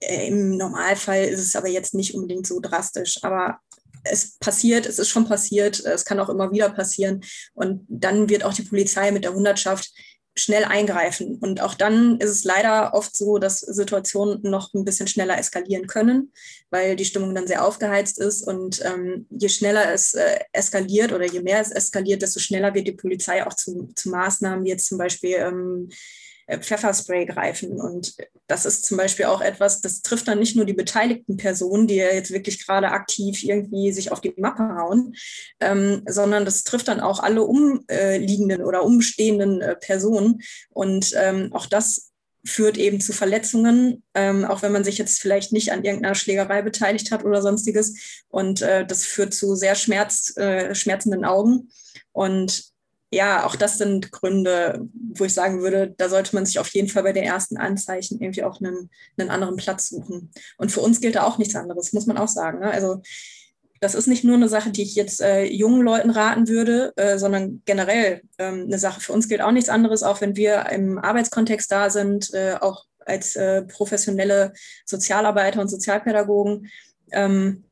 äh, 0.00 0.28
Im 0.28 0.56
Normalfall 0.56 1.24
ist 1.24 1.40
es 1.40 1.56
aber 1.56 1.68
jetzt 1.68 1.94
nicht 1.94 2.14
unbedingt 2.14 2.46
so 2.46 2.60
drastisch. 2.60 3.22
Aber 3.22 3.60
es 4.10 4.36
passiert, 4.38 4.86
es 4.86 4.98
ist 4.98 5.08
schon 5.08 5.28
passiert, 5.28 5.80
es 5.80 6.04
kann 6.04 6.20
auch 6.20 6.28
immer 6.28 6.52
wieder 6.52 6.70
passieren. 6.70 7.22
Und 7.54 7.84
dann 7.88 8.28
wird 8.28 8.44
auch 8.44 8.54
die 8.54 8.62
Polizei 8.62 9.10
mit 9.10 9.24
der 9.24 9.34
Hundertschaft 9.34 9.90
schnell 10.38 10.64
eingreifen. 10.64 11.36
Und 11.36 11.62
auch 11.62 11.74
dann 11.74 12.18
ist 12.20 12.30
es 12.30 12.44
leider 12.44 12.92
oft 12.92 13.16
so, 13.16 13.38
dass 13.38 13.60
Situationen 13.60 14.40
noch 14.42 14.74
ein 14.74 14.84
bisschen 14.84 15.08
schneller 15.08 15.38
eskalieren 15.38 15.86
können, 15.86 16.32
weil 16.70 16.94
die 16.94 17.06
Stimmung 17.06 17.34
dann 17.34 17.46
sehr 17.46 17.64
aufgeheizt 17.64 18.18
ist. 18.18 18.46
Und 18.46 18.84
ähm, 18.84 19.26
je 19.30 19.48
schneller 19.48 19.92
es 19.92 20.12
äh, 20.14 20.40
eskaliert 20.52 21.12
oder 21.12 21.24
je 21.24 21.40
mehr 21.40 21.60
es 21.60 21.70
eskaliert, 21.70 22.20
desto 22.20 22.38
schneller 22.38 22.74
wird 22.74 22.86
die 22.86 22.92
Polizei 22.92 23.46
auch 23.46 23.54
zu, 23.54 23.88
zu 23.96 24.10
Maßnahmen, 24.10 24.64
wie 24.64 24.70
jetzt 24.70 24.86
zum 24.86 24.98
Beispiel 24.98 25.36
ähm, 25.36 25.88
äh, 25.90 25.94
Pfefferspray 26.48 27.26
greifen. 27.26 27.80
Und 27.80 28.14
das 28.46 28.66
ist 28.66 28.86
zum 28.86 28.96
Beispiel 28.96 29.26
auch 29.26 29.40
etwas, 29.40 29.80
das 29.80 30.02
trifft 30.02 30.28
dann 30.28 30.38
nicht 30.38 30.56
nur 30.56 30.64
die 30.64 30.72
beteiligten 30.72 31.36
Personen, 31.36 31.86
die 31.86 31.96
ja 31.96 32.12
jetzt 32.12 32.30
wirklich 32.30 32.64
gerade 32.64 32.90
aktiv 32.90 33.42
irgendwie 33.42 33.92
sich 33.92 34.12
auf 34.12 34.20
die 34.20 34.34
Mappe 34.36 34.76
hauen, 34.76 35.14
ähm, 35.60 36.02
sondern 36.08 36.44
das 36.44 36.64
trifft 36.64 36.88
dann 36.88 37.00
auch 37.00 37.20
alle 37.20 37.42
umliegenden 37.42 38.62
oder 38.62 38.84
umstehenden 38.84 39.60
äh, 39.60 39.76
Personen. 39.76 40.40
Und 40.70 41.12
ähm, 41.16 41.52
auch 41.52 41.66
das 41.66 42.12
führt 42.44 42.78
eben 42.78 43.00
zu 43.00 43.12
Verletzungen, 43.12 44.04
ähm, 44.14 44.44
auch 44.44 44.62
wenn 44.62 44.72
man 44.72 44.84
sich 44.84 44.98
jetzt 44.98 45.20
vielleicht 45.20 45.52
nicht 45.52 45.72
an 45.72 45.84
irgendeiner 45.84 46.14
Schlägerei 46.14 46.62
beteiligt 46.62 47.10
hat 47.10 47.24
oder 47.24 47.42
sonstiges. 47.42 48.22
Und 48.28 48.62
äh, 48.62 48.86
das 48.86 49.04
führt 49.04 49.34
zu 49.34 49.56
sehr 49.56 49.74
schmerz, 49.74 50.36
äh, 50.36 50.74
schmerzenden 50.74 51.24
Augen. 51.24 51.70
Und 52.12 52.75
ja, 53.10 53.46
auch 53.46 53.56
das 53.56 53.78
sind 53.78 54.10
Gründe, 54.10 54.88
wo 55.14 55.24
ich 55.24 55.34
sagen 55.34 55.60
würde, 55.60 55.94
da 55.96 56.08
sollte 56.08 56.34
man 56.34 56.44
sich 56.44 56.58
auf 56.58 56.68
jeden 56.68 56.88
Fall 56.88 57.04
bei 57.04 57.12
den 57.12 57.22
ersten 57.22 57.56
Anzeichen 57.56 58.20
irgendwie 58.20 58.42
auch 58.42 58.60
einen, 58.60 58.90
einen 59.16 59.30
anderen 59.30 59.56
Platz 59.56 59.88
suchen. 59.88 60.32
Und 60.58 60.72
für 60.72 60.80
uns 60.80 61.00
gilt 61.00 61.14
da 61.14 61.22
auch 61.22 61.38
nichts 61.38 61.54
anderes, 61.54 61.92
muss 61.92 62.06
man 62.06 62.18
auch 62.18 62.28
sagen. 62.28 62.60
Ne? 62.60 62.70
Also 62.70 63.02
das 63.80 63.94
ist 63.94 64.08
nicht 64.08 64.24
nur 64.24 64.34
eine 64.34 64.48
Sache, 64.48 64.70
die 64.70 64.82
ich 64.82 64.94
jetzt 64.94 65.20
äh, 65.20 65.44
jungen 65.44 65.82
Leuten 65.82 66.10
raten 66.10 66.48
würde, 66.48 66.92
äh, 66.96 67.18
sondern 67.18 67.62
generell 67.64 68.22
ähm, 68.38 68.64
eine 68.66 68.78
Sache. 68.78 69.00
Für 69.00 69.12
uns 69.12 69.28
gilt 69.28 69.42
auch 69.42 69.52
nichts 69.52 69.68
anderes, 69.68 70.02
auch 70.02 70.20
wenn 70.20 70.34
wir 70.34 70.66
im 70.70 70.98
Arbeitskontext 70.98 71.70
da 71.70 71.90
sind, 71.90 72.32
äh, 72.34 72.54
auch 72.60 72.86
als 73.04 73.36
äh, 73.36 73.62
professionelle 73.62 74.52
Sozialarbeiter 74.84 75.60
und 75.60 75.68
Sozialpädagogen. 75.68 76.68
Ähm, 77.12 77.64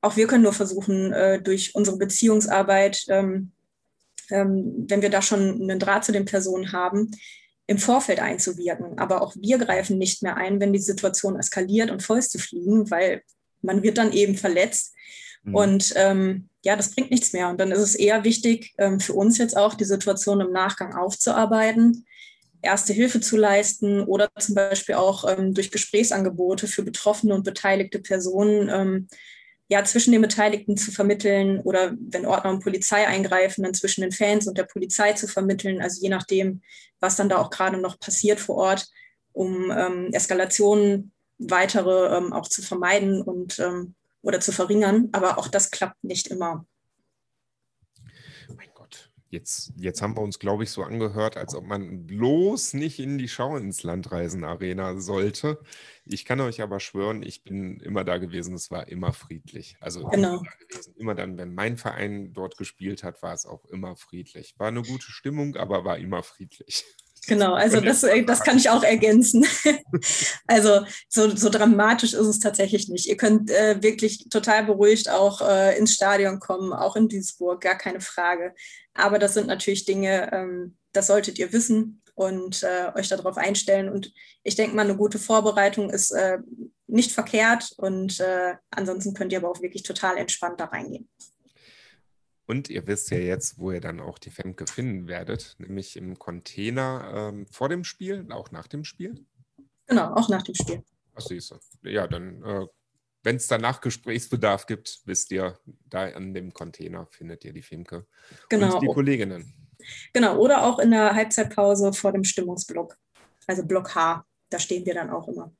auch 0.00 0.16
wir 0.16 0.26
können 0.26 0.44
nur 0.44 0.52
versuchen, 0.52 1.12
äh, 1.12 1.42
durch 1.42 1.74
unsere 1.74 1.96
Beziehungsarbeit, 1.96 3.04
ähm, 3.08 3.52
wenn 4.28 5.02
wir 5.02 5.10
da 5.10 5.22
schon 5.22 5.62
einen 5.62 5.78
Draht 5.78 6.04
zu 6.04 6.12
den 6.12 6.24
Personen 6.24 6.72
haben, 6.72 7.10
im 7.66 7.78
Vorfeld 7.78 8.20
einzuwirken. 8.20 8.98
Aber 8.98 9.22
auch 9.22 9.34
wir 9.36 9.58
greifen 9.58 9.98
nicht 9.98 10.22
mehr 10.22 10.36
ein, 10.36 10.60
wenn 10.60 10.72
die 10.72 10.78
Situation 10.78 11.38
eskaliert 11.38 11.90
und 11.90 12.02
Fäuste 12.02 12.38
fliegen, 12.38 12.90
weil 12.90 13.22
man 13.62 13.82
wird 13.82 13.98
dann 13.98 14.12
eben 14.12 14.36
verletzt 14.36 14.96
Mhm. 15.46 15.54
Und 15.54 15.92
ähm, 15.96 16.48
ja, 16.64 16.76
das 16.76 16.90
bringt 16.90 17.10
nichts 17.10 17.32
mehr. 17.32 17.48
Und 17.48 17.60
dann 17.60 17.72
ist 17.72 17.80
es 17.80 17.94
eher 17.94 18.24
wichtig, 18.24 18.74
ähm, 18.78 19.00
für 19.00 19.14
uns 19.14 19.38
jetzt 19.38 19.56
auch 19.56 19.74
die 19.74 19.84
Situation 19.84 20.40
im 20.40 20.52
Nachgang 20.52 20.94
aufzuarbeiten, 20.94 22.04
erste 22.62 22.92
Hilfe 22.92 23.20
zu 23.20 23.36
leisten 23.36 24.02
oder 24.02 24.28
zum 24.38 24.56
Beispiel 24.56 24.96
auch 24.96 25.24
ähm, 25.30 25.54
durch 25.54 25.70
Gesprächsangebote 25.70 26.66
für 26.66 26.82
betroffene 26.82 27.34
und 27.34 27.44
beteiligte 27.44 28.00
Personen 28.00 28.68
ähm, 28.72 29.08
ja, 29.68 29.82
zwischen 29.84 30.12
den 30.12 30.22
Beteiligten 30.22 30.76
zu 30.76 30.92
vermitteln 30.92 31.60
oder 31.60 31.94
wenn 31.98 32.26
Ordner 32.26 32.50
und 32.50 32.62
Polizei 32.62 33.06
eingreifen, 33.06 33.64
dann 33.64 33.74
zwischen 33.74 34.02
den 34.02 34.12
Fans 34.12 34.46
und 34.46 34.58
der 34.58 34.64
Polizei 34.64 35.12
zu 35.14 35.26
vermitteln, 35.26 35.82
also 35.82 36.00
je 36.00 36.08
nachdem, 36.08 36.62
was 37.00 37.16
dann 37.16 37.28
da 37.28 37.38
auch 37.38 37.50
gerade 37.50 37.76
noch 37.78 37.98
passiert 37.98 38.38
vor 38.38 38.56
Ort, 38.56 38.86
um 39.32 39.70
ähm, 39.70 40.10
Eskalationen 40.12 41.12
weitere 41.38 42.16
ähm, 42.16 42.32
auch 42.32 42.48
zu 42.48 42.62
vermeiden 42.62 43.20
und 43.22 43.58
ähm, 43.58 43.94
oder 44.22 44.40
zu 44.40 44.52
verringern. 44.52 45.08
Aber 45.12 45.38
auch 45.38 45.48
das 45.48 45.70
klappt 45.70 46.02
nicht 46.02 46.28
immer. 46.28 46.64
Jetzt, 49.28 49.72
jetzt 49.76 50.02
haben 50.02 50.16
wir 50.16 50.22
uns, 50.22 50.38
glaube 50.38 50.62
ich, 50.62 50.70
so 50.70 50.82
angehört, 50.84 51.36
als 51.36 51.54
ob 51.54 51.66
man 51.66 52.06
bloß 52.06 52.74
nicht 52.74 53.00
in 53.00 53.18
die 53.18 53.28
Schau 53.28 53.56
ins 53.56 53.82
Landreisen 53.82 54.44
Arena 54.44 55.00
sollte. 55.00 55.58
Ich 56.04 56.24
kann 56.24 56.40
euch 56.40 56.62
aber 56.62 56.78
schwören, 56.78 57.22
ich 57.24 57.42
bin 57.42 57.80
immer 57.80 58.04
da 58.04 58.18
gewesen, 58.18 58.54
es 58.54 58.70
war 58.70 58.86
immer 58.86 59.12
friedlich. 59.12 59.76
Also 59.80 60.06
genau. 60.06 60.38
immer, 60.38 60.46
immer 60.96 61.14
dann, 61.16 61.36
wenn 61.38 61.54
mein 61.54 61.76
Verein 61.76 62.32
dort 62.32 62.56
gespielt 62.56 63.02
hat, 63.02 63.22
war 63.22 63.34
es 63.34 63.46
auch 63.46 63.64
immer 63.66 63.96
friedlich. 63.96 64.54
War 64.58 64.68
eine 64.68 64.82
gute 64.82 65.10
Stimmung, 65.10 65.56
aber 65.56 65.84
war 65.84 65.98
immer 65.98 66.22
friedlich. 66.22 66.84
Genau, 67.26 67.54
also 67.54 67.80
das, 67.80 68.02
äh, 68.02 68.22
das 68.22 68.42
kann 68.42 68.56
ich 68.56 68.70
auch 68.70 68.82
ergänzen. 68.82 69.44
also 70.46 70.84
so, 71.08 71.34
so 71.34 71.48
dramatisch 71.48 72.12
ist 72.12 72.26
es 72.26 72.38
tatsächlich 72.38 72.88
nicht. 72.88 73.06
Ihr 73.06 73.16
könnt 73.16 73.50
äh, 73.50 73.82
wirklich 73.82 74.28
total 74.30 74.64
beruhigt 74.64 75.08
auch 75.08 75.40
äh, 75.40 75.76
ins 75.78 75.94
Stadion 75.94 76.38
kommen, 76.38 76.72
auch 76.72 76.96
in 76.96 77.08
Duisburg, 77.08 77.60
gar 77.60 77.76
keine 77.76 78.00
Frage. 78.00 78.54
Aber 78.94 79.18
das 79.18 79.34
sind 79.34 79.46
natürlich 79.48 79.84
Dinge, 79.84 80.32
ähm, 80.32 80.76
das 80.92 81.08
solltet 81.08 81.38
ihr 81.38 81.52
wissen 81.52 82.02
und 82.14 82.62
äh, 82.62 82.92
euch 82.94 83.08
darauf 83.08 83.36
einstellen. 83.36 83.88
Und 83.88 84.12
ich 84.42 84.54
denke 84.54 84.76
mal, 84.76 84.82
eine 84.82 84.96
gute 84.96 85.18
Vorbereitung 85.18 85.90
ist 85.90 86.12
äh, 86.12 86.38
nicht 86.86 87.12
verkehrt 87.12 87.72
und 87.76 88.20
äh, 88.20 88.54
ansonsten 88.70 89.14
könnt 89.14 89.32
ihr 89.32 89.38
aber 89.38 89.50
auch 89.50 89.60
wirklich 89.60 89.82
total 89.82 90.16
entspannt 90.16 90.60
da 90.60 90.66
reingehen. 90.66 91.08
Und 92.46 92.70
ihr 92.70 92.86
wisst 92.86 93.10
ja 93.10 93.18
jetzt, 93.18 93.58
wo 93.58 93.72
ihr 93.72 93.80
dann 93.80 94.00
auch 94.00 94.18
die 94.18 94.30
Femke 94.30 94.66
finden 94.66 95.08
werdet, 95.08 95.56
nämlich 95.58 95.96
im 95.96 96.18
Container 96.18 97.32
ähm, 97.32 97.46
vor 97.50 97.68
dem 97.68 97.82
Spiel, 97.82 98.26
auch 98.30 98.52
nach 98.52 98.68
dem 98.68 98.84
Spiel. 98.84 99.24
Genau, 99.86 100.14
auch 100.14 100.28
nach 100.28 100.42
dem 100.42 100.54
Spiel. 100.54 100.82
Ach, 101.14 101.20
siehst 101.20 101.50
du. 101.50 101.88
Ja, 101.88 102.06
dann, 102.06 102.42
äh, 102.44 102.66
wenn 103.24 103.36
es 103.36 103.48
danach 103.48 103.80
Gesprächsbedarf 103.80 104.66
gibt, 104.66 105.00
wisst 105.06 105.32
ihr, 105.32 105.58
da 105.86 106.04
an 106.04 106.34
dem 106.34 106.52
Container 106.52 107.06
findet 107.06 107.44
ihr 107.44 107.52
die 107.52 107.62
Femke 107.62 108.06
genau. 108.48 108.74
und 108.74 108.80
die 108.82 108.86
Kolleginnen. 108.86 109.52
Genau, 110.12 110.38
oder 110.38 110.64
auch 110.64 110.78
in 110.78 110.92
der 110.92 111.14
Halbzeitpause 111.14 111.92
vor 111.92 112.12
dem 112.12 112.24
Stimmungsblock, 112.24 112.96
also 113.46 113.64
Block 113.64 113.94
H, 113.94 114.24
da 114.50 114.58
stehen 114.58 114.86
wir 114.86 114.94
dann 114.94 115.10
auch 115.10 115.26
immer. 115.28 115.52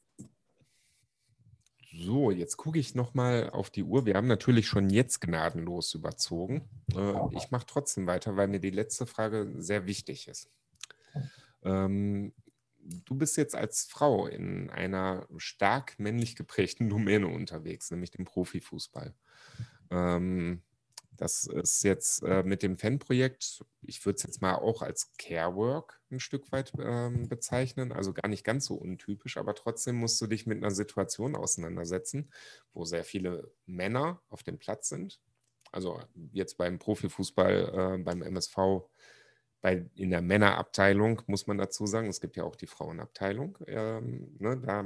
So, 1.99 2.31
jetzt 2.31 2.57
gucke 2.57 2.79
ich 2.79 2.95
nochmal 2.95 3.51
auf 3.51 3.71
die 3.71 3.83
Uhr. 3.83 4.07
Wir 4.07 4.15
haben 4.15 4.27
natürlich 4.27 4.67
schon 4.67 4.91
jetzt 4.91 5.21
gnadenlos 5.21 5.95
überzogen. 5.95 6.69
Äh, 6.95 7.15
ich 7.33 7.51
mache 7.51 7.67
trotzdem 7.67 8.07
weiter, 8.07 8.37
weil 8.37 8.49
mir 8.49 8.61
die 8.61 8.71
letzte 8.71 9.07
Frage 9.07 9.53
sehr 9.57 9.87
wichtig 9.87 10.29
ist. 10.29 10.51
Ähm, 11.63 12.35
du 12.79 13.15
bist 13.15 13.37
jetzt 13.37 13.55
als 13.55 13.85
Frau 13.85 14.27
in 14.27 14.69
einer 14.71 15.27
stark 15.37 15.99
männlich 15.99 16.37
geprägten 16.37 16.89
Domäne 16.91 17.29
unterwegs, 17.29 17.91
nämlich 17.91 18.11
dem 18.11 18.25
Profifußball. 18.25 19.15
Ähm, 19.91 20.63
das 21.17 21.45
ist 21.45 21.83
jetzt 21.83 22.23
äh, 22.23 22.43
mit 22.43 22.63
dem 22.63 22.79
Fanprojekt, 22.79 23.65
ich 23.83 24.05
würde 24.05 24.17
es 24.17 24.23
jetzt 24.23 24.43
mal 24.43 24.55
auch 24.57 24.83
als 24.83 25.13
Carework 25.19 26.01
ein 26.11 26.21
Stück 26.21 26.51
weit 26.53 26.73
ähm, 26.79 27.29
bezeichnen, 27.29 27.93
also 27.93 28.13
gar 28.13 28.29
nicht 28.29 28.45
ganz 28.45 28.67
so 28.67 28.75
untypisch, 28.75 29.37
aber 29.37 29.55
trotzdem 29.55 29.97
musst 29.97 30.21
du 30.21 30.27
dich 30.27 30.47
mit 30.47 30.59
einer 30.59 30.71
Situation 30.71 31.37
auseinandersetzen, 31.37 32.31
wo 32.73 32.85
sehr 32.85 33.05
viele 33.05 33.51
Männer 33.67 34.23
auf 34.29 34.43
dem 34.43 34.59
Platz 34.59 34.89
sind. 34.89 35.21
Also 35.73 36.01
jetzt 36.33 36.57
beim 36.59 36.79
Profifußball, 36.79 37.97
äh, 37.99 38.03
beim 38.03 38.23
MSV, 38.23 38.57
bei, 39.61 39.85
in 39.97 40.11
der 40.11 40.23
Männerabteilung 40.23 41.23
muss 41.27 41.47
man 41.47 41.59
dazu 41.59 41.87
sagen, 41.87 42.09
es 42.09 42.21
gibt 42.21 42.37
ja 42.37 42.45
auch 42.45 42.57
die 42.57 42.67
Frauenabteilung. 42.69 43.59
Ähm, 43.67 44.37
ne, 44.39 44.59
da 44.59 44.85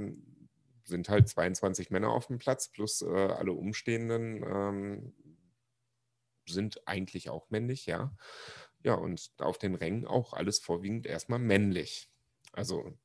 sind 0.84 1.08
halt 1.08 1.28
22 1.28 1.90
Männer 1.90 2.10
auf 2.10 2.26
dem 2.26 2.38
Platz 2.38 2.68
plus 2.68 3.02
äh, 3.02 3.06
alle 3.06 3.52
Umstehenden 3.52 4.42
ähm, 4.42 5.12
sind 6.52 6.86
eigentlich 6.86 7.30
auch 7.30 7.50
männlich, 7.50 7.86
ja. 7.86 8.14
Ja, 8.82 8.94
und 8.94 9.30
auf 9.38 9.58
den 9.58 9.74
Rängen 9.74 10.06
auch 10.06 10.32
alles 10.32 10.58
vorwiegend 10.58 11.06
erstmal 11.06 11.38
männlich. 11.38 12.10
Also 12.52 12.98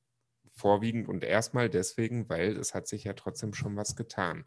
vorwiegend 0.55 1.09
und 1.09 1.23
erstmal 1.23 1.69
deswegen, 1.69 2.29
weil 2.29 2.57
es 2.57 2.73
hat 2.73 2.87
sich 2.87 3.03
ja 3.03 3.13
trotzdem 3.13 3.53
schon 3.53 3.75
was 3.75 3.95
getan. 3.95 4.45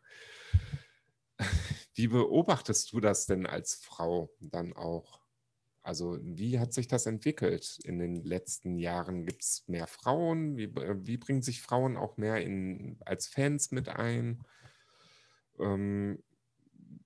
Wie 1.94 2.08
beobachtest 2.08 2.92
du 2.92 3.00
das 3.00 3.26
denn 3.26 3.46
als 3.46 3.74
Frau 3.74 4.30
dann 4.40 4.72
auch? 4.72 5.20
Also 5.82 6.18
wie 6.20 6.58
hat 6.58 6.72
sich 6.72 6.86
das 6.86 7.06
entwickelt 7.06 7.78
in 7.82 7.98
den 7.98 8.22
letzten 8.22 8.76
Jahren? 8.76 9.24
Gibt 9.24 9.42
es 9.42 9.64
mehr 9.68 9.86
Frauen? 9.86 10.56
Wie, 10.56 10.74
wie, 10.74 11.16
bringen 11.16 11.42
sich 11.42 11.62
Frauen 11.62 11.96
auch 11.96 12.16
mehr 12.16 12.42
in, 12.42 12.98
als 13.04 13.26
Fans 13.26 13.70
mit 13.70 13.88
ein? 13.88 14.44
Ähm, 15.58 16.22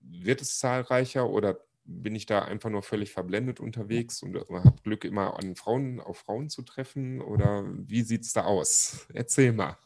wird 0.01 0.43
es 0.43 0.59
zahlreicher 0.59 1.31
oder 1.31 1.59
bin 1.85 2.15
ich 2.15 2.27
da 2.27 2.43
einfach 2.43 2.71
nur 2.71 2.83
völlig 2.83 3.13
verblendet 3.13 3.61
unterwegs 3.61 4.23
und 4.23 4.37
habe 4.37 4.75
Glück, 4.83 5.05
immer 5.05 5.39
an 5.39 5.57
Frauen, 5.57 6.01
auf 6.01 6.19
Frauen 6.19 6.49
zu 6.49 6.63
treffen? 6.63 7.21
Oder 7.21 7.65
wie 7.67 8.03
sieht 8.03 8.23
es 8.23 8.33
da 8.33 8.45
aus? 8.45 9.07
Erzähl 9.13 9.53
mal. 9.53 9.77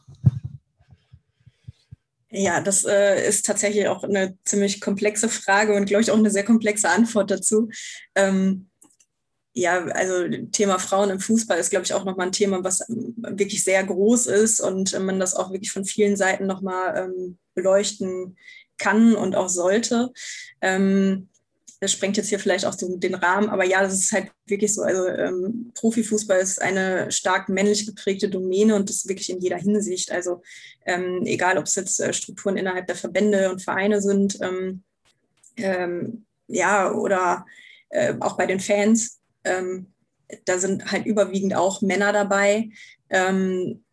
Ja, 2.29 2.61
das 2.61 2.83
äh, 2.83 3.27
ist 3.27 3.45
tatsächlich 3.45 3.87
auch 3.87 4.03
eine 4.03 4.37
ziemlich 4.43 4.81
komplexe 4.81 5.29
Frage 5.29 5.73
und 5.75 5.85
glaube 5.85 6.01
ich 6.01 6.11
auch 6.11 6.17
eine 6.17 6.29
sehr 6.29 6.43
komplexe 6.43 6.89
Antwort 6.89 7.31
dazu. 7.31 7.69
Ähm, 8.15 8.69
ja, 9.53 9.85
also 9.85 10.27
Thema 10.51 10.77
Frauen 10.77 11.09
im 11.09 11.19
Fußball 11.19 11.57
ist, 11.57 11.71
glaube 11.71 11.85
ich, 11.85 11.93
auch 11.93 12.05
nochmal 12.05 12.27
ein 12.27 12.31
Thema, 12.31 12.63
was 12.63 12.85
wirklich 12.87 13.63
sehr 13.63 13.83
groß 13.83 14.27
ist 14.27 14.59
und 14.59 14.97
man 14.99 15.19
das 15.19 15.33
auch 15.33 15.51
wirklich 15.51 15.71
von 15.71 15.83
vielen 15.83 16.15
Seiten 16.15 16.45
nochmal 16.45 16.95
ähm, 16.95 17.39
beleuchten 17.55 18.37
kann 18.77 19.15
und 19.15 19.35
auch 19.35 19.49
sollte. 19.49 20.11
Ähm, 20.61 21.29
das 21.79 21.91
sprengt 21.91 22.17
jetzt 22.17 22.29
hier 22.29 22.39
vielleicht 22.39 22.65
auch 22.65 22.73
so 22.73 22.97
den 22.97 23.15
Rahmen, 23.15 23.49
aber 23.49 23.63
ja, 23.63 23.81
das 23.81 23.93
ist 23.93 24.11
halt 24.11 24.31
wirklich 24.45 24.73
so. 24.73 24.81
Also 24.81 25.07
ähm, 25.07 25.71
Profifußball 25.75 26.39
ist 26.39 26.61
eine 26.61 27.11
stark 27.11 27.49
männlich 27.49 27.85
geprägte 27.85 28.29
Domäne 28.29 28.75
und 28.75 28.89
das 28.89 29.07
wirklich 29.07 29.29
in 29.29 29.39
jeder 29.39 29.57
Hinsicht. 29.57 30.11
Also 30.11 30.41
ähm, 30.85 31.21
egal, 31.25 31.57
ob 31.57 31.65
es 31.65 31.75
jetzt 31.75 31.99
äh, 31.99 32.13
Strukturen 32.13 32.57
innerhalb 32.57 32.87
der 32.87 32.95
Verbände 32.95 33.51
und 33.51 33.61
Vereine 33.61 34.01
sind, 34.01 34.39
ähm, 34.41 34.83
ähm 35.57 36.23
ja, 36.47 36.91
oder 36.93 37.45
äh, 37.89 38.13
auch 38.21 38.37
bei 38.37 38.45
den 38.45 38.61
Fans, 38.61 39.19
ähm, 39.43 39.87
da 40.45 40.59
sind 40.59 40.91
halt 40.91 41.05
überwiegend 41.05 41.55
auch 41.55 41.81
Männer 41.81 42.13
dabei. 42.13 42.69
Ähm, 43.09 43.83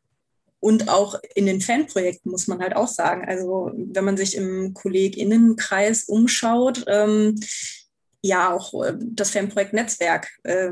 und 0.64 0.88
auch 0.88 1.20
in 1.34 1.44
den 1.44 1.60
Fanprojekten 1.60 2.30
muss 2.30 2.46
man 2.46 2.60
halt 2.60 2.74
auch 2.74 2.88
sagen. 2.88 3.22
Also 3.26 3.70
wenn 3.76 4.02
man 4.02 4.16
sich 4.16 4.34
im 4.34 4.72
KollegInnenkreis 4.72 6.04
umschaut, 6.04 6.86
ähm, 6.86 7.38
ja, 8.22 8.50
auch 8.50 8.82
äh, 8.82 8.94
das 8.98 9.28
Fanprojekt 9.28 9.74
Netzwerk, 9.74 10.30
äh, 10.42 10.70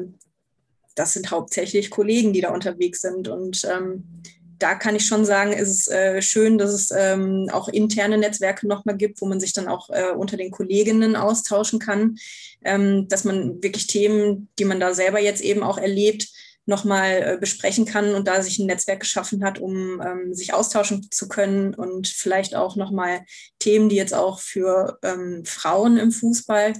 das 0.94 1.12
sind 1.12 1.30
hauptsächlich 1.30 1.90
Kollegen, 1.90 2.32
die 2.32 2.40
da 2.40 2.54
unterwegs 2.54 3.02
sind. 3.02 3.28
Und 3.28 3.68
ähm, 3.70 4.22
da 4.58 4.76
kann 4.76 4.96
ich 4.96 5.04
schon 5.04 5.26
sagen, 5.26 5.52
ist 5.52 5.68
es 5.68 5.88
äh, 5.88 6.22
schön, 6.22 6.56
dass 6.56 6.72
es 6.72 6.90
ähm, 6.96 7.50
auch 7.52 7.68
interne 7.68 8.16
Netzwerke 8.16 8.66
nochmal 8.66 8.96
gibt, 8.96 9.20
wo 9.20 9.26
man 9.26 9.40
sich 9.40 9.52
dann 9.52 9.68
auch 9.68 9.90
äh, 9.90 10.12
unter 10.16 10.38
den 10.38 10.52
Kolleginnen 10.52 11.16
austauschen 11.16 11.78
kann, 11.78 12.16
ähm, 12.64 13.08
dass 13.08 13.24
man 13.24 13.62
wirklich 13.62 13.88
Themen, 13.88 14.48
die 14.58 14.64
man 14.64 14.80
da 14.80 14.94
selber 14.94 15.20
jetzt 15.20 15.42
eben 15.42 15.62
auch 15.62 15.76
erlebt, 15.76 16.30
nochmal 16.64 17.10
äh, 17.22 17.38
besprechen 17.38 17.86
kann 17.86 18.14
und 18.14 18.28
da 18.28 18.42
sich 18.42 18.58
ein 18.58 18.66
Netzwerk 18.66 19.00
geschaffen 19.00 19.44
hat, 19.44 19.58
um 19.58 20.00
ähm, 20.00 20.34
sich 20.34 20.54
austauschen 20.54 21.10
zu 21.10 21.28
können 21.28 21.74
und 21.74 22.06
vielleicht 22.06 22.54
auch 22.54 22.76
nochmal 22.76 23.22
Themen, 23.58 23.88
die 23.88 23.96
jetzt 23.96 24.14
auch 24.14 24.40
für 24.40 24.98
ähm, 25.02 25.44
Frauen 25.44 25.96
im 25.96 26.12
Fußball 26.12 26.74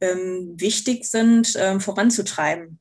ähm, 0.00 0.54
wichtig 0.56 1.04
sind, 1.04 1.54
ähm, 1.56 1.80
voranzutreiben. 1.80 2.78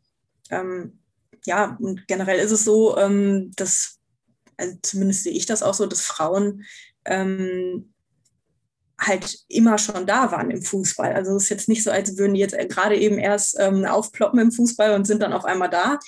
Ähm, 0.49 0.99
ja, 1.45 1.77
und 1.79 2.07
generell 2.07 2.39
ist 2.39 2.51
es 2.51 2.63
so, 2.63 2.97
ähm, 2.97 3.51
dass, 3.55 3.99
also 4.57 4.77
zumindest 4.81 5.23
sehe 5.23 5.33
ich 5.33 5.45
das 5.45 5.63
auch 5.63 5.73
so, 5.73 5.85
dass 5.85 6.01
Frauen 6.01 6.65
halt 8.99 9.39
immer 9.47 9.77
schon 9.77 10.05
da 10.05 10.31
waren 10.31 10.51
im 10.51 10.61
Fußball. 10.61 11.13
Also 11.13 11.35
es 11.35 11.43
ist 11.43 11.49
jetzt 11.49 11.69
nicht 11.69 11.83
so, 11.83 11.91
als 11.91 12.17
würden 12.17 12.33
die 12.33 12.41
jetzt 12.41 12.57
gerade 12.69 12.97
eben 12.97 13.17
erst 13.17 13.57
ähm, 13.59 13.85
aufploppen 13.85 14.39
im 14.39 14.51
Fußball 14.51 14.93
und 14.93 15.05
sind 15.05 15.21
dann 15.21 15.33
auf 15.33 15.45
einmal 15.45 15.69
da. 15.69 15.99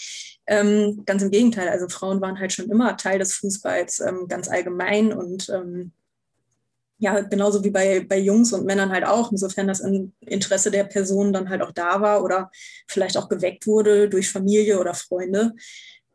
Ähm, 0.47 1.03
ganz 1.05 1.21
im 1.21 1.31
Gegenteil, 1.31 1.69
also 1.69 1.87
Frauen 1.87 2.19
waren 2.19 2.39
halt 2.39 2.51
schon 2.51 2.69
immer 2.69 2.97
Teil 2.97 3.19
des 3.19 3.33
Fußballs, 3.35 4.01
ähm, 4.01 4.27
ganz 4.27 4.49
allgemein 4.49 5.13
und 5.13 5.49
ähm, 5.49 5.93
ja, 6.97 7.21
genauso 7.21 7.63
wie 7.63 7.71
bei, 7.71 8.05
bei 8.07 8.19
Jungs 8.19 8.53
und 8.53 8.65
Männern 8.65 8.91
halt 8.91 9.05
auch, 9.05 9.31
insofern 9.31 9.67
das 9.67 9.81
Interesse 10.19 10.69
der 10.69 10.83
Person 10.83 11.33
dann 11.33 11.49
halt 11.49 11.63
auch 11.63 11.71
da 11.71 11.99
war 12.01 12.23
oder 12.23 12.51
vielleicht 12.87 13.17
auch 13.17 13.27
geweckt 13.27 13.65
wurde 13.65 14.07
durch 14.07 14.29
Familie 14.29 14.79
oder 14.79 14.93
Freunde. 14.93 15.53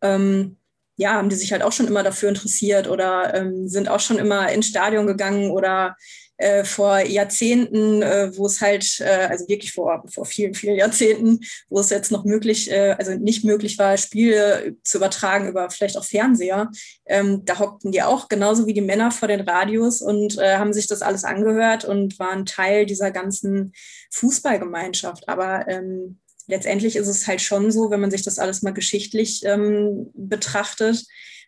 Ähm, 0.00 0.59
ja, 0.96 1.12
haben 1.14 1.28
die 1.28 1.36
sich 1.36 1.52
halt 1.52 1.62
auch 1.62 1.72
schon 1.72 1.86
immer 1.86 2.02
dafür 2.02 2.28
interessiert 2.28 2.88
oder 2.88 3.34
ähm, 3.34 3.68
sind 3.68 3.88
auch 3.88 4.00
schon 4.00 4.18
immer 4.18 4.50
ins 4.50 4.66
Stadion 4.66 5.06
gegangen 5.06 5.50
oder 5.50 5.96
äh, 6.38 6.64
vor 6.64 7.00
Jahrzehnten, 7.00 8.02
äh, 8.02 8.36
wo 8.36 8.46
es 8.46 8.60
halt, 8.60 9.00
äh, 9.00 9.26
also 9.30 9.48
wirklich 9.48 9.72
vor, 9.72 10.04
vor 10.08 10.26
vielen, 10.26 10.54
vielen 10.54 10.76
Jahrzehnten, 10.76 11.40
wo 11.68 11.80
es 11.80 11.90
jetzt 11.90 12.12
noch 12.12 12.24
möglich, 12.24 12.70
äh, 12.70 12.94
also 12.98 13.12
nicht 13.12 13.44
möglich 13.44 13.78
war, 13.78 13.96
Spiele 13.96 14.76
zu 14.82 14.98
übertragen 14.98 15.48
über 15.48 15.70
vielleicht 15.70 15.96
auch 15.96 16.04
Fernseher. 16.04 16.70
Ähm, 17.06 17.42
da 17.44 17.58
hockten 17.58 17.92
die 17.92 18.02
auch 18.02 18.28
genauso 18.28 18.66
wie 18.66 18.74
die 18.74 18.82
Männer 18.82 19.10
vor 19.10 19.28
den 19.28 19.40
Radios 19.40 20.02
und 20.02 20.38
äh, 20.38 20.56
haben 20.56 20.72
sich 20.72 20.86
das 20.86 21.02
alles 21.02 21.24
angehört 21.24 21.84
und 21.84 22.18
waren 22.18 22.44
Teil 22.44 22.84
dieser 22.86 23.10
ganzen 23.10 23.72
Fußballgemeinschaft. 24.10 25.28
Aber 25.28 25.66
ähm, 25.68 26.18
letztendlich 26.46 26.96
ist 26.96 27.08
es 27.08 27.26
halt 27.26 27.40
schon 27.40 27.70
so, 27.70 27.90
wenn 27.90 28.00
man 28.00 28.10
sich 28.10 28.22
das 28.22 28.38
alles 28.38 28.62
mal 28.62 28.72
geschichtlich 28.72 29.42
ähm, 29.44 30.10
betrachtet 30.14 31.04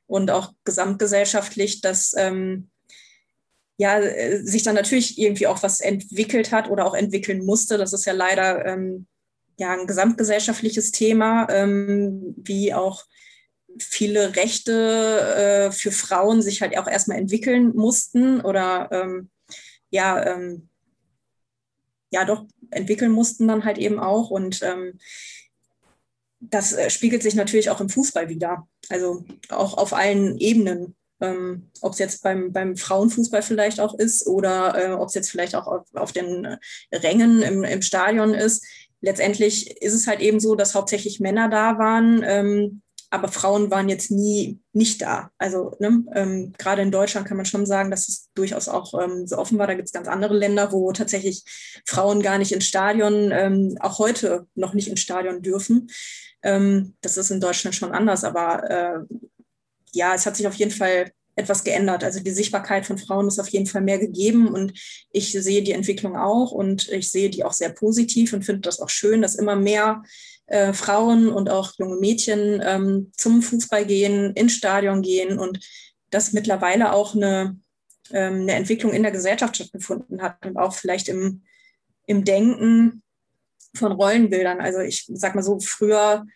und 0.07 0.31
auch 0.31 0.53
gesamtgesellschaftlich, 0.65 1.81
dass 1.81 2.15
ähm, 2.17 2.71
ja, 3.77 4.01
äh, 4.01 4.43
sich 4.43 4.65
dann 4.65 4.75
natürlich 4.75 5.19
irgendwie 5.19 5.47
auch 5.47 5.63
was 5.63 5.81
entwickelt 5.81 6.53
hat 6.53 6.69
oder 6.69 6.85
auch 6.85 6.95
entwickeln 6.95 7.45
musste. 7.45 7.79
Das 7.79 7.93
ist 7.93 8.05
ja 8.05 8.13
leider 8.13 8.67
ähm, 8.67 9.07
ja 9.57 9.73
ein 9.73 9.87
gesamtgesellschaftliches 9.87 10.91
Thema, 10.91 11.47
ähm, 11.51 12.35
wie 12.37 12.75
auch 12.75 13.05
viele 13.79 14.35
Rechte 14.35 15.69
äh, 15.69 15.71
für 15.71 15.93
Frauen 15.93 16.43
sich 16.43 16.63
halt 16.63 16.77
auch 16.77 16.89
erstmal 16.89 17.19
entwickeln 17.19 17.75
mussten 17.77 18.41
oder 18.41 18.89
ähm, 18.91 19.31
ja, 19.91 20.25
ähm, 20.27 20.69
ja 22.11 22.25
doch 22.25 22.45
entwickeln 22.71 23.13
mussten 23.13 23.49
dann 23.49 23.65
halt 23.65 23.79
eben 23.79 23.99
auch. 23.99 24.31
Und 24.31 24.63
ähm, 24.63 24.99
das 26.41 26.73
äh, 26.73 26.91
spiegelt 26.91 27.23
sich 27.23 27.35
natürlich 27.35 27.71
auch 27.71 27.81
im 27.81 27.89
Fußball 27.89 28.29
wieder. 28.29 28.69
Also 28.89 29.25
auch 29.51 29.77
auf 29.77 29.93
allen 29.93 30.39
Ebenen 30.39 30.97
ähm, 31.21 31.71
ob 31.81 31.93
es 31.93 31.99
jetzt 31.99 32.23
beim, 32.23 32.53
beim 32.53 32.77
Frauenfußball 32.77 33.43
vielleicht 33.43 33.81
auch 33.81 33.99
ist 33.99 34.27
oder 34.27 34.75
äh, 34.77 34.93
ob 34.93 35.09
es 35.09 35.15
jetzt 35.15 35.31
vielleicht 35.31 35.55
auch 35.55 35.67
auf, 35.67 35.87
auf 35.95 36.13
den 36.13 36.59
Rängen 36.93 37.43
im, 37.43 37.65
im 37.65 37.83
Stadion 37.83 38.35
ist. 38.35 38.65
Letztendlich 39.01 39.81
ist 39.81 39.95
es 39.95 40.07
halt 40.07 40.21
eben 40.21 40.41
so, 40.41 40.55
dass 40.55 40.75
hauptsächlich 40.75 41.21
Männer 41.21 41.49
da 41.49 41.79
waren, 41.79 42.23
ähm, 42.25 42.83
aber 43.11 43.29
Frauen 43.29 43.71
waren 43.71 43.89
jetzt 43.89 44.11
nie 44.11 44.61
nicht 44.73 45.01
da. 45.01 45.31
Also 45.39 45.77
ne, 45.79 46.05
ähm, 46.15 46.53
gerade 46.59 46.83
in 46.83 46.91
Deutschland 46.91 47.27
kann 47.27 47.37
man 47.37 47.47
schon 47.47 47.65
sagen, 47.65 47.91
dass 47.91 48.09
es 48.09 48.29
durchaus 48.35 48.69
auch 48.69 48.93
ähm, 49.03 49.27
so 49.27 49.39
offen 49.39 49.59
war. 49.59 49.67
Da 49.67 49.75
gibt 49.75 49.89
es 49.89 49.93
ganz 49.93 50.09
andere 50.09 50.37
Länder, 50.37 50.73
wo 50.73 50.93
tatsächlich 50.93 51.43
Frauen 51.87 52.23
gar 52.23 52.39
nicht 52.39 52.53
ins 52.53 52.67
Stadion, 52.67 53.31
ähm, 53.33 53.77
auch 53.81 53.99
heute 53.99 54.47
noch 54.55 54.75
nicht 54.75 54.89
ins 54.89 55.01
Stadion 55.01 55.43
dürfen. 55.43 55.89
Ähm, 56.43 56.95
das 57.01 57.17
ist 57.17 57.31
in 57.31 57.41
Deutschland 57.41 57.75
schon 57.75 57.93
anders, 57.93 58.25
aber 58.25 58.71
äh, 58.71 59.15
ja, 59.93 60.15
es 60.15 60.27
hat 60.27 60.37
sich 60.37 60.47
auf 60.47 60.55
jeden 60.55 60.71
Fall 60.71 61.11
etwas 61.35 61.65
geändert. 61.65 62.05
Also 62.05 62.21
die 62.21 62.31
Sichtbarkeit 62.31 62.85
von 62.85 62.99
Frauen 62.99 63.29
ist 63.29 63.39
auf 63.39 63.49
jeden 63.49 63.67
Fall 63.67 63.81
mehr 63.81 63.99
gegeben 63.99 64.49
und 64.49 64.73
ich 65.13 65.33
sehe 65.33 65.63
die 65.63 65.73
Entwicklung 65.73 66.17
auch 66.17 66.51
und 66.51 66.89
ich 66.89 67.11
sehe 67.11 67.31
die 67.31 67.45
auch 67.45 67.53
sehr 67.53 67.71
positiv 67.71 68.33
und 68.33 68.45
finde 68.45 68.63
das 68.63 68.81
auch 68.81 68.91
schön, 68.91 69.23
dass 69.23 69.37
immer 69.37 69.57
mehr 69.57 70.03
äh, 70.49 70.73
Frauen 70.73 71.29
und 71.29 71.51
auch 71.51 71.73
junge 71.79 71.97
Mädchen 71.97 72.63
ähm, 72.65 73.13
zum 73.17 73.43
Fußball 73.43 73.85
gehen, 73.87 74.33
ins 74.35 74.55
Stadion 74.55 75.03
gehen 75.03 75.39
und 75.39 75.61
dass 76.11 76.33
mittlerweile 76.33 76.93
auch 76.93 77.15
eine, 77.15 77.59
ähm, 78.11 78.43
eine 78.43 78.55
Entwicklung 78.55 78.93
in 78.93 79.03
der 79.03 79.13
Gesellschaft 79.13 79.57
stattgefunden 79.57 80.23
hat 80.23 80.45
und 80.47 80.57
auch 80.57 80.75
vielleicht 80.75 81.09
im, 81.09 81.43
im 82.07 82.25
Denken 82.25 83.03
von 83.75 83.93
Rollenbildern. 83.93 84.61
Also 84.61 84.81
ich 84.81 85.07
sag 85.13 85.35
mal 85.35 85.43
so, 85.43 85.61
früher 85.61 86.27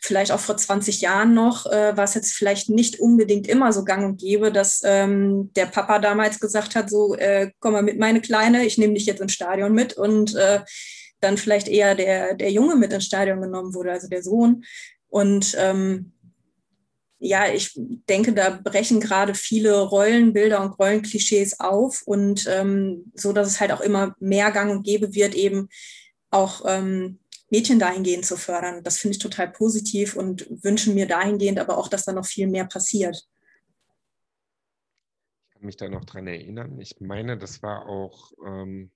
vielleicht 0.00 0.30
auch 0.30 0.38
vor 0.38 0.56
20 0.56 1.00
Jahren 1.00 1.34
noch, 1.34 1.66
äh, 1.66 1.96
war 1.96 2.04
es 2.04 2.14
jetzt 2.14 2.32
vielleicht 2.32 2.70
nicht 2.70 3.00
unbedingt 3.00 3.48
immer 3.48 3.72
so 3.72 3.84
gang 3.84 4.04
und 4.04 4.20
gäbe, 4.20 4.52
dass 4.52 4.82
ähm, 4.84 5.50
der 5.54 5.66
Papa 5.66 5.98
damals 5.98 6.38
gesagt 6.38 6.76
hat, 6.76 6.88
so, 6.88 7.16
äh, 7.16 7.50
komm 7.58 7.72
mal 7.72 7.82
mit, 7.82 7.98
meine 7.98 8.20
Kleine, 8.20 8.64
ich 8.64 8.78
nehme 8.78 8.94
dich 8.94 9.06
jetzt 9.06 9.20
ins 9.20 9.32
Stadion 9.32 9.72
mit 9.72 9.94
und 9.94 10.36
äh, 10.36 10.60
dann 11.20 11.36
vielleicht 11.36 11.68
eher 11.68 11.94
der, 11.94 12.34
der 12.34 12.50
Junge 12.50 12.76
mit 12.76 12.92
ins 12.92 13.06
Stadion 13.06 13.40
genommen 13.40 13.74
wurde, 13.74 13.92
also 13.92 14.08
der 14.08 14.22
Sohn. 14.22 14.64
Und 15.08 15.56
ähm, 15.58 16.12
ja, 17.18 17.52
ich 17.52 17.72
denke, 18.08 18.32
da 18.32 18.50
brechen 18.50 19.00
gerade 19.00 19.34
viele 19.34 19.80
Rollenbilder 19.80 20.62
und 20.62 20.78
Rollenklischees 20.78 21.58
auf 21.58 22.02
und 22.06 22.46
ähm, 22.48 23.10
so, 23.14 23.32
dass 23.32 23.48
es 23.48 23.60
halt 23.60 23.72
auch 23.72 23.80
immer 23.80 24.14
mehr 24.20 24.52
gang 24.52 24.70
und 24.70 24.84
gäbe 24.84 25.14
wird, 25.14 25.34
eben 25.34 25.68
auch 26.30 26.62
ähm, 26.66 27.18
Mädchen 27.50 27.78
dahingehend 27.78 28.24
zu 28.24 28.36
fördern. 28.36 28.84
Das 28.84 28.98
finde 28.98 29.16
ich 29.16 29.22
total 29.22 29.50
positiv 29.50 30.14
und 30.14 30.46
wünsche 30.62 30.92
mir 30.92 31.06
dahingehend 31.06 31.58
aber 31.58 31.78
auch, 31.78 31.88
dass 31.88 32.04
da 32.04 32.12
noch 32.12 32.26
viel 32.26 32.46
mehr 32.46 32.66
passiert. 32.66 33.26
Ich 35.48 35.54
kann 35.54 35.66
mich 35.66 35.76
da 35.76 35.88
noch 35.88 36.04
dran 36.04 36.28
erinnern. 36.28 36.78
Ich 36.78 37.00
meine, 37.00 37.36
das 37.36 37.62
war 37.62 37.86
auch, 37.86 38.30
ähm, 38.46 38.92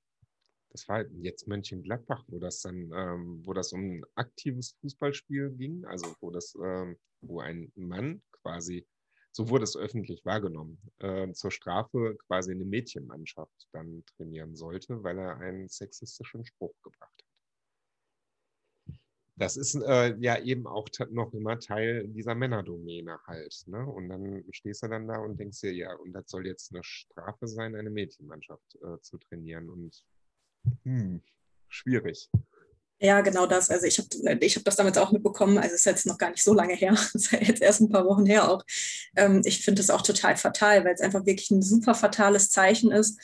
das 0.73 0.89
war 0.89 1.07
jetzt 1.21 1.47
Mönchengladbach, 1.47 2.25
wo 2.29 2.39
das 2.39 2.61
dann, 2.61 2.91
ähm, 2.95 3.43
wo 3.45 3.53
das 3.53 3.73
um 3.73 3.81
ein 3.81 4.05
aktives 4.15 4.73
Fußballspiel 4.81 5.51
ging, 5.51 5.85
also 5.85 6.15
wo 6.21 6.31
das, 6.31 6.55
ähm, 6.63 6.97
wo 7.21 7.41
ein 7.41 7.71
Mann 7.77 8.23
quasi, 8.33 8.87
so 9.33 9.49
wurde 9.49 9.65
es 9.65 9.77
öffentlich 9.77 10.25
wahrgenommen, 10.25 10.79
äh, 10.99 11.33
zur 11.33 11.51
Strafe 11.51 12.17
quasi 12.27 12.53
eine 12.53 12.65
Mädchenmannschaft 12.65 13.69
dann 13.73 14.05
trainieren 14.17 14.57
sollte, 14.57 15.03
weil 15.03 15.19
er 15.19 15.39
einen 15.39 15.69
sexistischen 15.69 16.45
Spruch 16.45 16.75
gebracht 16.83 17.13
hat 17.13 17.33
das 19.37 19.57
ist 19.57 19.75
äh, 19.75 20.15
ja 20.19 20.39
eben 20.41 20.67
auch 20.67 20.89
noch 21.11 21.33
immer 21.33 21.59
Teil 21.59 22.07
dieser 22.09 22.35
Männerdomäne 22.35 23.19
halt. 23.27 23.65
Ne? 23.67 23.85
Und 23.85 24.09
dann 24.09 24.45
stehst 24.51 24.83
du 24.83 24.89
dann 24.89 25.09
da 25.09 25.19
und 25.19 25.39
denkst 25.39 25.61
dir, 25.61 25.73
ja, 25.73 25.95
und 25.95 26.13
das 26.13 26.25
soll 26.29 26.47
jetzt 26.47 26.73
eine 26.73 26.85
Strafe 26.85 27.47
sein, 27.49 27.75
eine 27.75 27.91
Mädchenmannschaft 27.91 28.79
äh, 28.83 29.01
zu 29.01 29.19
trainieren. 29.19 29.71
Und 29.71 30.05
hm, 30.85 31.21
schwierig. 31.69 32.31
Ja, 33.03 33.21
genau 33.21 33.47
das. 33.47 33.69
Also 33.69 33.87
ich 33.87 33.99
habe 33.99 34.45
ich 34.45 34.55
hab 34.55 34.65
das 34.65 34.77
damals 34.77 34.97
auch 34.97 35.11
mitbekommen. 35.11 35.59
Also 35.59 35.75
es 35.75 35.81
ist 35.81 35.87
jetzt 35.87 36.07
noch 36.07 36.19
gar 36.19 36.31
nicht 36.31 36.45
so 36.45 36.55
lange 36.55 36.75
her. 36.75 36.93
Es 36.93 37.15
ist 37.15 37.33
jetzt 37.33 37.61
erst 37.61 37.81
ein 37.81 37.89
paar 37.89 38.07
Wochen 38.07 38.27
her 38.27 38.49
auch. 38.49 38.65
Ähm, 39.17 39.43
ich 39.45 39.65
finde 39.65 39.81
das 39.81 39.91
auch 39.91 40.03
total 40.03 40.37
fatal, 40.37 40.85
weil 40.85 40.95
es 40.95 41.01
einfach 41.01 41.27
wirklich 41.27 41.51
ein 41.51 41.63
super 41.63 41.97
fatales 41.97 42.51
Zeichen 42.51 42.93
ist. 42.93 43.19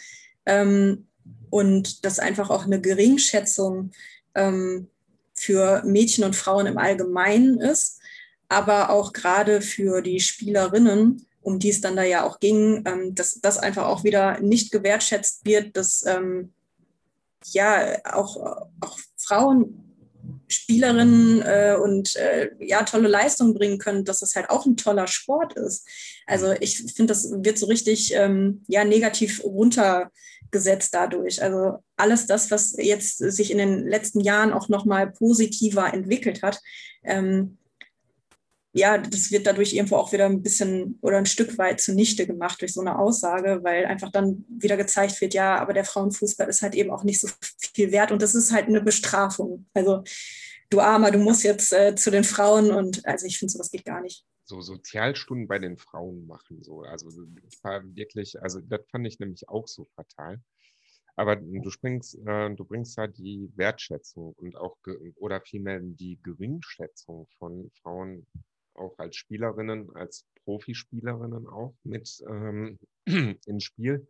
Ähm, 0.46 1.06
und 1.50 2.04
das 2.04 2.18
einfach 2.18 2.50
auch 2.50 2.64
eine 2.64 2.80
Geringschätzung 2.80 3.92
ähm, 4.34 4.88
für 5.34 5.82
Mädchen 5.84 6.24
und 6.24 6.36
Frauen 6.36 6.66
im 6.66 6.78
Allgemeinen 6.78 7.60
ist, 7.60 8.00
aber 8.48 8.90
auch 8.90 9.12
gerade 9.12 9.60
für 9.60 10.02
die 10.02 10.20
Spielerinnen, 10.20 11.26
um 11.40 11.58
die 11.58 11.70
es 11.70 11.80
dann 11.80 11.96
da 11.96 12.02
ja 12.02 12.24
auch 12.24 12.40
ging, 12.40 12.82
ähm, 12.86 13.14
dass 13.14 13.40
das 13.40 13.58
einfach 13.58 13.86
auch 13.86 14.04
wieder 14.04 14.40
nicht 14.40 14.72
gewertschätzt 14.72 15.44
wird, 15.46 15.76
dass 15.76 16.04
ähm, 16.06 16.52
ja 17.46 17.96
auch, 18.04 18.36
auch 18.80 18.98
Frauen 19.16 19.88
Spielerinnen 20.48 21.42
äh, 21.42 21.76
und 21.80 22.16
äh, 22.16 22.50
ja 22.60 22.82
tolle 22.82 23.08
Leistungen 23.08 23.54
bringen 23.54 23.78
können, 23.78 24.04
dass 24.04 24.20
das 24.20 24.34
halt 24.34 24.50
auch 24.50 24.66
ein 24.66 24.76
toller 24.76 25.06
Sport 25.06 25.54
ist. 25.54 25.86
Also 26.26 26.52
ich 26.60 26.78
finde, 26.78 27.12
das 27.12 27.30
wird 27.30 27.58
so 27.58 27.66
richtig 27.66 28.14
ähm, 28.14 28.62
ja 28.66 28.84
negativ 28.84 29.42
runter 29.44 30.10
gesetzt 30.50 30.94
dadurch. 30.94 31.42
Also 31.42 31.78
alles 31.96 32.26
das, 32.26 32.50
was 32.50 32.74
jetzt 32.78 33.18
sich 33.18 33.50
in 33.50 33.58
den 33.58 33.86
letzten 33.86 34.20
Jahren 34.20 34.52
auch 34.52 34.68
nochmal 34.68 35.10
positiver 35.10 35.92
entwickelt 35.92 36.42
hat, 36.42 36.60
ähm, 37.04 37.58
ja, 38.78 38.98
das 38.98 39.30
wird 39.30 39.46
dadurch 39.46 39.72
irgendwo 39.72 39.96
auch 39.96 40.12
wieder 40.12 40.26
ein 40.26 40.42
bisschen 40.42 40.98
oder 41.02 41.18
ein 41.18 41.26
Stück 41.26 41.58
weit 41.58 41.80
zunichte 41.80 42.26
gemacht 42.26 42.60
durch 42.60 42.72
so 42.72 42.80
eine 42.80 42.98
Aussage, 42.98 43.60
weil 43.62 43.86
einfach 43.86 44.10
dann 44.10 44.44
wieder 44.48 44.76
gezeigt 44.76 45.20
wird, 45.20 45.34
ja, 45.34 45.58
aber 45.58 45.72
der 45.72 45.84
Frauenfußball 45.84 46.48
ist 46.48 46.62
halt 46.62 46.74
eben 46.74 46.90
auch 46.90 47.04
nicht 47.04 47.20
so 47.20 47.28
viel 47.74 47.92
wert 47.92 48.12
und 48.12 48.22
das 48.22 48.34
ist 48.34 48.52
halt 48.52 48.66
eine 48.66 48.80
Bestrafung. 48.80 49.66
Also 49.74 50.04
du 50.70 50.80
Armer, 50.80 51.10
du 51.10 51.18
musst 51.18 51.44
jetzt 51.44 51.72
äh, 51.72 51.94
zu 51.94 52.10
den 52.10 52.24
Frauen 52.24 52.70
und 52.70 53.04
also 53.06 53.26
ich 53.26 53.38
finde, 53.38 53.52
sowas 53.52 53.70
geht 53.70 53.84
gar 53.84 54.00
nicht. 54.00 54.24
So 54.44 54.60
Sozialstunden 54.60 55.46
bei 55.46 55.58
den 55.58 55.76
Frauen 55.76 56.26
machen, 56.26 56.62
so. 56.62 56.82
Also 56.82 57.10
das 57.10 57.62
war 57.62 57.82
wirklich, 57.94 58.40
also 58.40 58.60
das 58.60 58.80
fand 58.90 59.06
ich 59.06 59.18
nämlich 59.18 59.48
auch 59.48 59.68
so 59.68 59.86
fatal. 59.94 60.40
Aber 61.18 61.34
du 61.34 61.68
springst, 61.68 62.16
äh, 62.26 62.54
du 62.54 62.64
bringst 62.64 62.96
da 62.96 63.08
die 63.08 63.50
Wertschätzung 63.56 64.34
und 64.34 64.56
auch 64.56 64.76
oder 65.16 65.40
vielmehr 65.40 65.80
die 65.80 66.16
Geringschätzung 66.22 67.26
von 67.38 67.72
Frauen 67.82 68.24
auch 68.78 68.98
als 68.98 69.16
Spielerinnen, 69.16 69.94
als 69.94 70.26
Profispielerinnen 70.44 71.46
auch 71.46 71.74
mit 71.84 72.22
ähm, 72.28 72.78
ins 73.46 73.64
Spiel. 73.64 74.08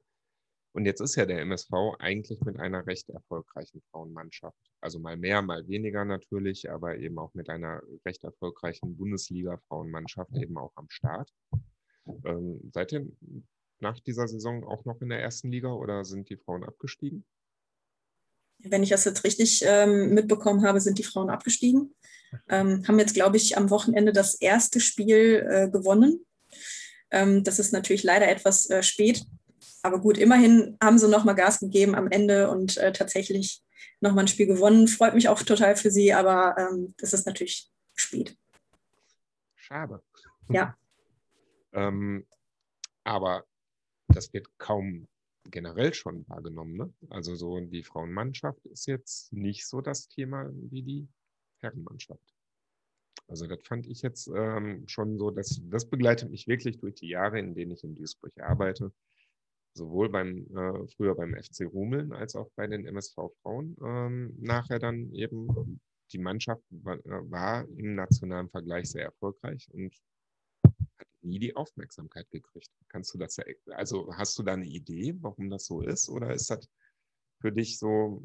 Und 0.73 0.85
jetzt 0.85 1.01
ist 1.01 1.17
ja 1.17 1.27
der 1.27 1.41
MSV 1.41 1.73
eigentlich 1.99 2.41
mit 2.43 2.61
einer 2.61 2.87
recht 2.87 3.09
erfolgreichen 3.09 3.83
Frauenmannschaft. 3.91 4.59
Also 4.81 5.01
mal 5.01 5.17
mehr, 5.17 5.43
mal 5.43 5.67
weniger 5.67 6.05
natürlich, 6.05 6.71
aber 6.71 6.99
eben 6.99 7.19
auch 7.19 7.35
mit 7.35 7.49
einer 7.49 7.83
recht 8.05 8.23
erfolgreichen 8.23 8.97
Bundesliga-Frauenmannschaft 8.97 10.37
eben 10.37 10.57
auch 10.59 10.73
am 10.77 10.89
Start. 10.91 11.33
Ähm, 12.25 12.71
seid 12.73 12.93
ihr 12.93 13.11
nach 13.81 13.99
dieser 14.01 14.29
Saison 14.29 14.65
auch 14.65 14.85
noch 14.85 15.01
in 15.01 15.09
der 15.09 15.21
ersten 15.21 15.51
Liga 15.51 15.73
oder 15.73 16.05
sind 16.05 16.29
die 16.31 16.37
Frauen 16.37 16.65
abgestiegen? 16.65 17.25
Wenn 18.59 18.83
ich 18.83 18.91
das 18.91 19.05
jetzt 19.05 19.25
richtig 19.25 19.63
ähm, 19.65 20.15
mitbekommen 20.15 20.65
habe, 20.65 20.81
sind 20.81 20.99
die 20.99 21.05
Frauen 21.05 21.31
abgestiegen. 21.31 21.95
Ähm, 22.49 22.87
haben 22.87 22.99
jetzt, 22.99 23.15
glaube 23.15 23.37
ich, 23.37 23.57
am 23.57 23.71
Wochenende 23.71 24.13
das 24.13 24.35
erste 24.35 24.81
Spiel 24.81 25.47
äh, 25.49 25.71
gewonnen. 25.71 26.25
Ähm, 27.11 27.45
das 27.45 27.59
ist 27.59 27.73
natürlich 27.73 28.03
leider 28.03 28.29
etwas 28.29 28.69
äh, 28.69 28.83
spät. 28.83 29.25
Aber 29.83 30.01
gut, 30.01 30.19
immerhin 30.19 30.77
haben 30.83 30.99
sie 30.99 31.09
nochmal 31.09 31.35
Gas 31.35 31.61
gegeben 31.61 31.95
am 31.95 32.11
Ende 32.11 32.51
und 32.51 32.77
äh, 32.77 32.93
tatsächlich 32.93 33.63
nochmal 34.01 34.25
ein 34.25 34.29
Spiel 34.29 34.47
gewonnen. 34.47 34.89
Freut 34.89 35.15
mich 35.15 35.29
auch 35.29 35.43
total 35.43 35.77
für 35.77 35.91
sie, 35.91 36.13
aber 36.13 36.57
ähm, 36.59 36.95
das 36.99 37.13
ist 37.13 37.27
natürlich 37.27 37.71
spät. 37.95 38.37
Schade. 39.55 40.03
Ja. 40.51 40.77
ähm, 41.73 42.27
aber 43.05 43.45
das 44.09 44.33
wird 44.33 44.47
kaum 44.59 45.09
generell 45.51 45.95
schon 45.95 46.29
wahrgenommen. 46.29 46.77
Ne? 46.77 46.93
Also 47.11 47.35
so 47.35 47.59
die 47.61 47.83
Frauenmannschaft 47.83 48.65
ist 48.67 48.87
jetzt 48.87 49.33
nicht 49.33 49.67
so 49.67 49.81
das 49.81 50.09
Thema 50.09 50.51
wie 50.53 50.83
die 50.83 51.09
Herrenmannschaft. 51.61 52.35
Also 53.29 53.47
das 53.47 53.61
fand 53.67 53.87
ich 53.87 54.03
jetzt 54.03 54.31
ähm, 54.35 54.85
schon 54.89 55.19
so, 55.19 55.31
dass 55.31 55.61
das 55.65 55.89
begleitet 55.89 56.31
mich 56.31 56.47
wirklich 56.47 56.79
durch 56.79 56.95
die 56.95 57.09
Jahre, 57.09 57.39
in 57.39 57.55
denen 57.55 57.73
ich 57.73 57.85
in 57.85 57.95
Duisburg 57.95 58.33
arbeite. 58.41 58.93
Sowohl 59.75 60.09
beim 60.09 60.47
äh, 60.57 60.89
früher 60.97 61.15
beim 61.15 61.35
FC 61.35 61.67
Rumeln 61.67 62.13
als 62.13 62.35
auch 62.35 62.51
bei 62.57 62.67
den 62.67 62.87
MSV 62.87 63.17
Frauen. 63.43 63.77
Ähm, 63.85 64.35
nachher 64.41 64.79
dann 64.79 65.13
eben 65.13 65.81
die 66.13 66.19
Mannschaft 66.19 66.63
war, 66.71 66.97
äh, 66.97 67.31
war 67.31 67.69
im 67.77 67.95
nationalen 67.95 68.49
Vergleich 68.49 68.91
sehr 68.91 69.05
erfolgreich 69.05 69.69
und 69.73 69.95
nie 71.29 71.39
die 71.39 71.57
Aufmerksamkeit 71.57 72.31
gekriegt. 72.31 72.71
Kannst 72.89 73.15
du 73.15 73.19
das, 73.19 73.37
also 73.71 74.15
hast 74.17 74.39
du 74.39 74.43
da 74.43 74.55
eine 74.55 74.67
Idee, 74.67 75.15
warum 75.21 75.51
das 75.51 75.67
so 75.67 75.83
ist? 75.83 76.09
Oder 76.09 76.33
ist 76.33 76.51
das 76.51 76.69
für 77.41 77.53
dich 77.53 77.79
so 77.79 78.25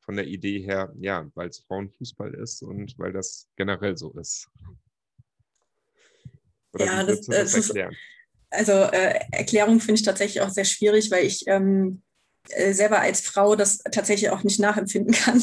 von 0.00 0.16
der 0.16 0.26
Idee 0.26 0.60
her, 0.60 0.92
ja, 0.98 1.30
weil 1.34 1.48
es 1.48 1.60
Frauenfußball 1.60 2.34
ist 2.34 2.62
und 2.62 2.98
weil 2.98 3.12
das 3.12 3.48
generell 3.56 3.96
so 3.96 4.12
ist? 4.12 4.48
Oder 6.72 6.84
ja, 6.86 7.04
das, 7.04 7.20
das, 7.22 7.52
das 7.52 7.68
erklären? 7.68 7.96
Also 8.50 8.72
äh, 8.72 9.20
Erklärung 9.30 9.80
finde 9.80 10.00
ich 10.00 10.02
tatsächlich 10.02 10.40
auch 10.40 10.50
sehr 10.50 10.64
schwierig, 10.64 11.10
weil 11.10 11.24
ich 11.24 11.46
ähm, 11.46 12.02
äh, 12.48 12.72
selber 12.72 13.00
als 13.00 13.20
Frau 13.20 13.54
das 13.54 13.78
tatsächlich 13.78 14.30
auch 14.30 14.42
nicht 14.42 14.58
nachempfinden 14.58 15.14
kann. 15.24 15.42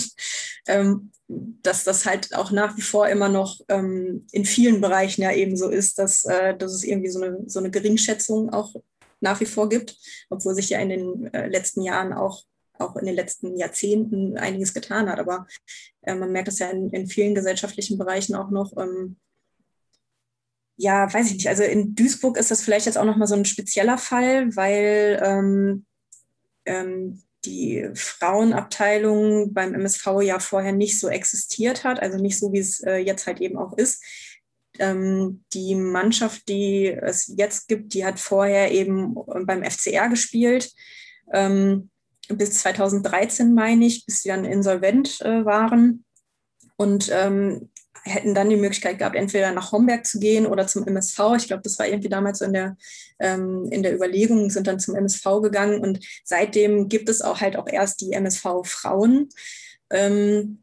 Ähm, 0.68 1.12
dass 1.28 1.84
das 1.84 2.06
halt 2.06 2.34
auch 2.36 2.52
nach 2.52 2.78
wie 2.78 2.82
vor 2.82 3.10
immer 3.10 3.28
noch 3.28 3.60
ähm, 3.68 4.26
in 4.32 4.46
vielen 4.46 4.80
Bereichen 4.80 5.24
ja 5.24 5.34
eben 5.34 5.58
so 5.58 5.70
ist, 5.70 6.00
dass, 6.00 6.24
äh, 6.24 6.56
dass 6.56 6.74
es 6.74 6.84
irgendwie 6.84 7.10
so 7.10 7.22
eine, 7.22 7.44
so 7.48 7.60
eine 7.60 7.70
Geringschätzung 7.70 8.50
auch 8.52 8.74
nach 9.20 9.40
wie 9.42 9.46
vor 9.46 9.68
gibt, 9.68 9.98
obwohl 10.30 10.56
sich 10.56 10.70
ja 10.70 10.80
in 10.80 10.90
den 10.90 11.34
äh, 11.34 11.48
letzten 11.48 11.82
Jahren 11.82 12.14
auch, 12.14 12.44
auch 12.80 12.96
in 12.96 13.06
den 13.06 13.16
letzten 13.16 13.58
Jahrzehnten 13.58 14.38
einiges 14.38 14.74
getan 14.74 15.10
hat. 15.10 15.20
Aber 15.20 15.48
äh, 16.04 16.16
man 16.16 16.32
merkt 16.32 16.48
das 16.48 16.60
ja 16.60 16.70
in, 16.70 16.92
in 16.92 17.08
vielen 17.08 17.36
gesellschaftlichen 17.36 17.98
Bereichen 17.98 18.36
auch 18.36 18.50
noch. 18.50 18.72
Ähm, 18.78 19.18
ja, 20.78 21.12
weiß 21.12 21.28
ich 21.28 21.34
nicht. 21.34 21.50
Also 21.50 21.64
in 21.64 21.96
Duisburg 21.96 22.38
ist 22.38 22.52
das 22.52 22.62
vielleicht 22.62 22.86
jetzt 22.86 22.98
auch 22.98 23.06
nochmal 23.06 23.28
so 23.28 23.36
ein 23.36 23.46
spezieller 23.46 23.98
Fall, 23.98 24.56
weil 24.56 25.20
ähm, 25.24 25.86
ähm, 26.66 27.22
die 27.46 27.90
Frauenabteilung 27.94 29.54
beim 29.54 29.74
MSV 29.74 30.22
ja 30.22 30.40
vorher 30.40 30.72
nicht 30.72 31.00
so 31.00 31.08
existiert 31.08 31.84
hat, 31.84 32.02
also 32.02 32.18
nicht 32.18 32.40
so, 32.40 32.52
wie 32.52 32.60
es 32.60 32.82
äh, 32.82 32.98
jetzt 32.98 33.28
halt 33.28 33.42
eben 33.42 33.58
auch 33.58 33.78
ist. 33.78 34.04
Ähm, 34.80 35.44
die 35.54 35.76
Mannschaft, 35.76 36.48
die 36.50 36.88
es 36.88 37.34
jetzt 37.36 37.68
gibt, 37.68 37.94
die 37.94 38.06
hat 38.06 38.20
vorher 38.20 38.72
eben 38.72 39.16
beim 39.46 39.64
FCR 39.64 40.10
gespielt, 40.10 40.72
ähm, 41.34 41.90
bis 42.30 42.60
2013 42.60 43.54
meine 43.54 43.86
ich, 43.86 44.06
bis 44.06 44.22
sie 44.22 44.30
dann 44.30 44.46
insolvent 44.46 45.22
äh, 45.22 45.46
waren. 45.46 46.04
Und 46.78 47.10
ähm, 47.12 47.70
hätten 48.08 48.34
dann 48.34 48.50
die 48.50 48.56
Möglichkeit 48.56 49.00
gehabt, 49.00 49.16
entweder 49.16 49.52
nach 49.52 49.72
Homberg 49.72 50.06
zu 50.06 50.20
gehen 50.20 50.46
oder 50.46 50.68
zum 50.68 50.86
MSV. 50.88 51.20
Ich 51.38 51.48
glaube, 51.48 51.64
das 51.64 51.78
war 51.80 51.88
irgendwie 51.88 52.10
damals 52.10 52.40
so 52.40 52.46
in 52.46 52.54
der, 52.54 52.78
ähm, 53.20 53.68
in 53.72 53.84
der 53.84 53.94
Überlegung, 53.94 54.50
sind 54.50 54.68
dann 54.68 54.80
zum 54.80 54.96
MSV 54.96 55.24
gegangen 55.42 55.80
und 55.80 56.00
seitdem 56.24 56.90
gibt 56.90 57.10
es 57.10 57.22
auch 57.22 57.42
halt 57.42 57.58
auch 57.58 57.68
erst 57.68 58.02
die 58.02 58.14
MSV-Frauen. 58.14 59.30
Ähm, 59.90 60.60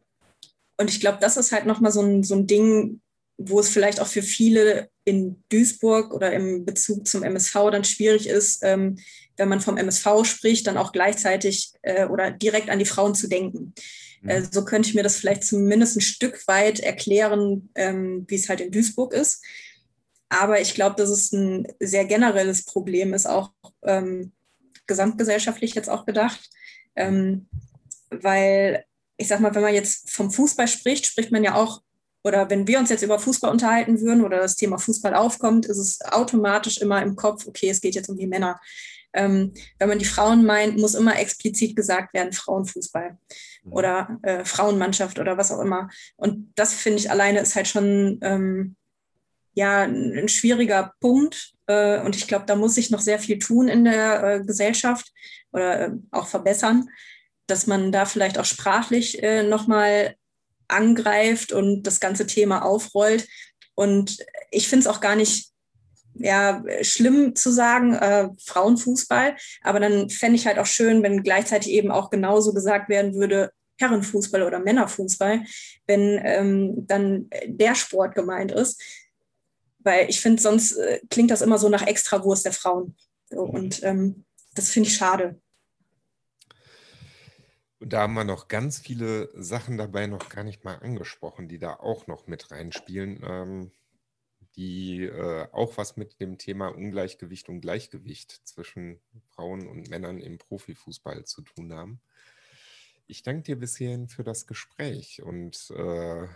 und 0.77 0.90
ich 0.90 1.00
glaube, 1.00 1.18
das 1.20 1.37
ist 1.37 1.53
halt 1.53 1.66
nochmal 1.66 1.92
so 1.92 2.00
ein, 2.00 2.22
so 2.22 2.35
ein 2.35 2.46
Ding, 2.46 3.00
wo 3.37 3.61
es 3.61 3.68
vielleicht 3.68 4.00
auch 4.00 4.07
für 4.07 4.22
viele 4.22 4.88
in 5.05 5.42
Duisburg 5.50 6.14
oder 6.14 6.33
im 6.33 6.64
Bezug 6.64 7.07
zum 7.07 7.22
MSV 7.22 7.55
dann 7.70 7.85
schwierig 7.85 8.29
ist, 8.29 8.61
ähm, 8.62 8.96
wenn 9.37 9.48
man 9.48 9.61
vom 9.61 9.77
MSV 9.77 10.24
spricht, 10.24 10.66
dann 10.66 10.77
auch 10.77 10.92
gleichzeitig 10.92 11.72
äh, 11.83 12.07
oder 12.07 12.31
direkt 12.31 12.70
an 12.70 12.79
die 12.79 12.85
Frauen 12.85 13.14
zu 13.14 13.29
denken. 13.29 13.74
Äh, 14.26 14.40
mhm. 14.40 14.48
so 14.50 14.64
könnte 14.64 14.88
ich 14.88 14.94
mir 14.94 15.02
das 15.02 15.16
vielleicht 15.16 15.44
zumindest 15.44 15.96
ein 15.96 16.02
Stück 16.02 16.46
weit 16.48 16.80
erklären, 16.80 17.70
ähm, 17.74 18.24
wie 18.28 18.37
es 18.37 18.48
halt 18.48 18.60
in 18.60 18.70
Duisburg 18.70 19.12
ist. 19.12 19.44
Aber 20.28 20.60
ich 20.60 20.74
glaube, 20.74 20.96
dass 20.96 21.10
es 21.10 21.32
ein 21.32 21.66
sehr 21.80 22.04
generelles 22.06 22.64
Problem 22.64 23.14
ist, 23.14 23.26
auch 23.26 23.52
ähm, 23.82 24.32
gesamtgesellschaftlich 24.87 25.74
jetzt 25.74 25.88
auch 25.88 26.06
gedacht. 26.06 26.50
Ähm, 26.96 27.48
weil 28.10 28.84
ich 29.16 29.28
sag 29.28 29.40
mal, 29.40 29.54
wenn 29.54 29.62
man 29.62 29.74
jetzt 29.74 30.10
vom 30.10 30.30
Fußball 30.30 30.68
spricht, 30.68 31.06
spricht 31.06 31.30
man 31.30 31.44
ja 31.44 31.54
auch, 31.54 31.82
oder 32.24 32.48
wenn 32.48 32.66
wir 32.66 32.78
uns 32.78 32.90
jetzt 32.90 33.02
über 33.02 33.18
Fußball 33.18 33.50
unterhalten 33.50 34.00
würden 34.00 34.24
oder 34.24 34.38
das 34.38 34.56
Thema 34.56 34.78
Fußball 34.78 35.14
aufkommt, 35.14 35.66
ist 35.66 35.78
es 35.78 36.00
automatisch 36.00 36.78
immer 36.78 37.02
im 37.02 37.16
Kopf, 37.16 37.46
okay, 37.46 37.68
es 37.68 37.80
geht 37.80 37.94
jetzt 37.94 38.08
um 38.08 38.16
die 38.16 38.26
Männer. 38.26 38.60
Ähm, 39.14 39.55
wenn 39.79 39.88
man 39.88 39.98
die 39.98 40.05
Frauen 40.05 40.44
meint, 40.44 40.77
muss 40.77 40.94
immer 40.94 41.18
explizit 41.18 41.77
gesagt 41.77 42.12
werden, 42.14 42.33
Frauenfußball 42.33 43.16
mhm. 43.62 43.72
oder 43.72 44.18
äh, 44.22 44.44
Frauenmannschaft 44.44 45.18
oder 45.18 45.38
was 45.38 45.53
auch 45.53 45.61
immer. 45.61 45.88
Und 46.16 46.53
das 46.57 46.74
finde 46.74 46.98
ich 46.98 47.11
alleine 47.11 47.40
ist 47.40 47.57
halt 47.57 47.68
schon 47.68 48.18
ähm, 48.22 48.77
ja, 49.55 49.83
ein 49.83 50.29
schwieriger 50.29 50.92
Punkt. 51.00 51.55
Äh, 51.66 52.00
und 52.00 52.16
ich 52.16 52.27
glaube, 52.27 52.44
da 52.46 52.57
muss 52.57 52.74
sich 52.74 52.90
noch 52.90 53.00
sehr 53.00 53.18
viel 53.18 53.38
tun 53.38 53.68
in 53.68 53.85
der 53.85 54.24
äh, 54.24 54.44
Gesellschaft 54.44 55.12
oder 55.53 55.87
äh, 55.87 55.90
auch 56.11 56.27
verbessern, 56.27 56.88
dass 57.46 57.66
man 57.66 57.92
da 57.92 58.05
vielleicht 58.05 58.38
auch 58.38 58.44
sprachlich 58.44 59.22
äh, 59.22 59.42
nochmal 59.42 60.16
angreift 60.68 61.53
und 61.53 61.85
das 61.85 62.00
ganze 62.00 62.27
Thema 62.27 62.64
aufrollt. 62.64 63.29
Und 63.74 64.18
ich 64.50 64.68
finde 64.68 64.88
es 64.88 64.94
auch 64.94 65.00
gar 65.00 65.16
nicht 65.16 65.53
ja, 66.14 66.62
schlimm 66.83 67.35
zu 67.35 67.50
sagen, 67.50 67.94
äh, 67.94 68.29
Frauenfußball. 68.44 69.37
Aber 69.62 69.81
dann 69.81 70.11
fände 70.11 70.37
ich 70.37 70.46
halt 70.46 70.59
auch 70.59 70.66
schön, 70.66 71.03
wenn 71.03 71.22
gleichzeitig 71.22 71.72
eben 71.72 71.90
auch 71.90 72.11
genauso 72.11 72.53
gesagt 72.53 72.88
werden 72.88 73.14
würde, 73.14 73.53
Herrenfußball 73.79 74.42
oder 74.42 74.61
Männerfußball, 74.61 75.44
wenn 75.87 76.20
ähm, 76.22 76.87
dann 76.87 77.29
der 77.46 77.74
Sport 77.74 78.14
gemeint 78.14 78.53
ist. 78.53 78.81
Weil 79.81 80.09
ich 80.09 80.20
finde, 80.20 80.40
sonst 80.40 80.72
äh, 80.77 81.00
klingt 81.11 81.31
das 81.31 81.42
immer 81.42 81.59
so 81.59 81.68
nach 81.68 81.87
Extrawurst 81.87 82.44
der 82.44 82.53
Frauen. 82.53 82.96
So, 83.31 83.40
und 83.40 83.83
ähm, 83.83 84.24
das 84.55 84.70
finde 84.70 84.88
ich 84.88 84.96
schade. 84.96 85.40
Und 87.81 87.92
da 87.92 88.03
haben 88.03 88.14
wir 88.14 88.24
noch 88.24 88.48
ganz 88.48 88.79
viele 88.79 89.29
Sachen 89.35 89.77
dabei 89.77 90.07
noch 90.07 90.31
gar 90.31 90.44
nicht 90.44 90.64
mal 90.64 90.77
angesprochen, 90.77 91.48
die 91.48 91.59
da 91.59 91.74
auch 91.74 92.07
noch 92.07 92.27
mit 92.27 92.50
reinspielen. 92.50 93.22
Ähm, 93.27 93.72
die 94.56 95.04
äh, 95.04 95.48
auch 95.52 95.76
was 95.76 95.96
mit 95.96 96.20
dem 96.20 96.38
Thema 96.38 96.68
Ungleichgewicht 96.68 97.48
und 97.48 97.60
Gleichgewicht 97.60 98.40
zwischen 98.44 99.00
Frauen 99.34 99.66
und 99.66 99.88
Männern 99.90 100.18
im 100.18 100.38
Profifußball 100.38 101.24
zu 101.24 101.42
tun 101.42 101.72
haben. 101.72 102.00
Ich 103.06 103.22
danke 103.22 103.42
dir 103.42 103.56
bis 103.56 103.76
hierhin 103.76 104.08
für 104.08 104.24
das 104.24 104.46
Gespräch 104.46 105.22
und 105.22 105.70
äh, 105.76 106.26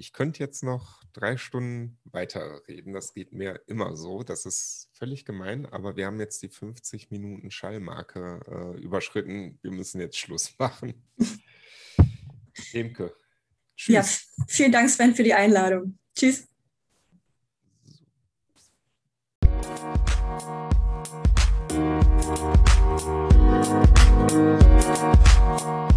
ich 0.00 0.12
könnte 0.12 0.40
jetzt 0.40 0.62
noch 0.62 1.02
drei 1.12 1.36
Stunden 1.36 1.98
weiterreden. 2.04 2.94
Das 2.94 3.12
geht 3.12 3.32
mir 3.32 3.60
immer 3.66 3.96
so. 3.96 4.22
Das 4.22 4.46
ist 4.46 4.88
völlig 4.92 5.24
gemein, 5.24 5.66
aber 5.66 5.96
wir 5.96 6.06
haben 6.06 6.18
jetzt 6.20 6.42
die 6.42 6.48
50 6.48 7.10
Minuten 7.10 7.50
Schallmarke 7.50 8.40
äh, 8.46 8.80
überschritten. 8.80 9.58
Wir 9.62 9.70
müssen 9.70 10.00
jetzt 10.00 10.16
Schluss 10.16 10.54
machen. 10.58 10.94
Demke. 12.72 13.14
Tschüss. 13.76 13.94
Ja, 13.94 14.44
vielen 14.46 14.72
Dank, 14.72 14.90
Sven, 14.90 15.14
für 15.14 15.22
die 15.22 15.34
Einladung. 15.34 15.98
Tschüss. 16.16 16.48
Thank 23.02 23.32
you. 25.70 25.89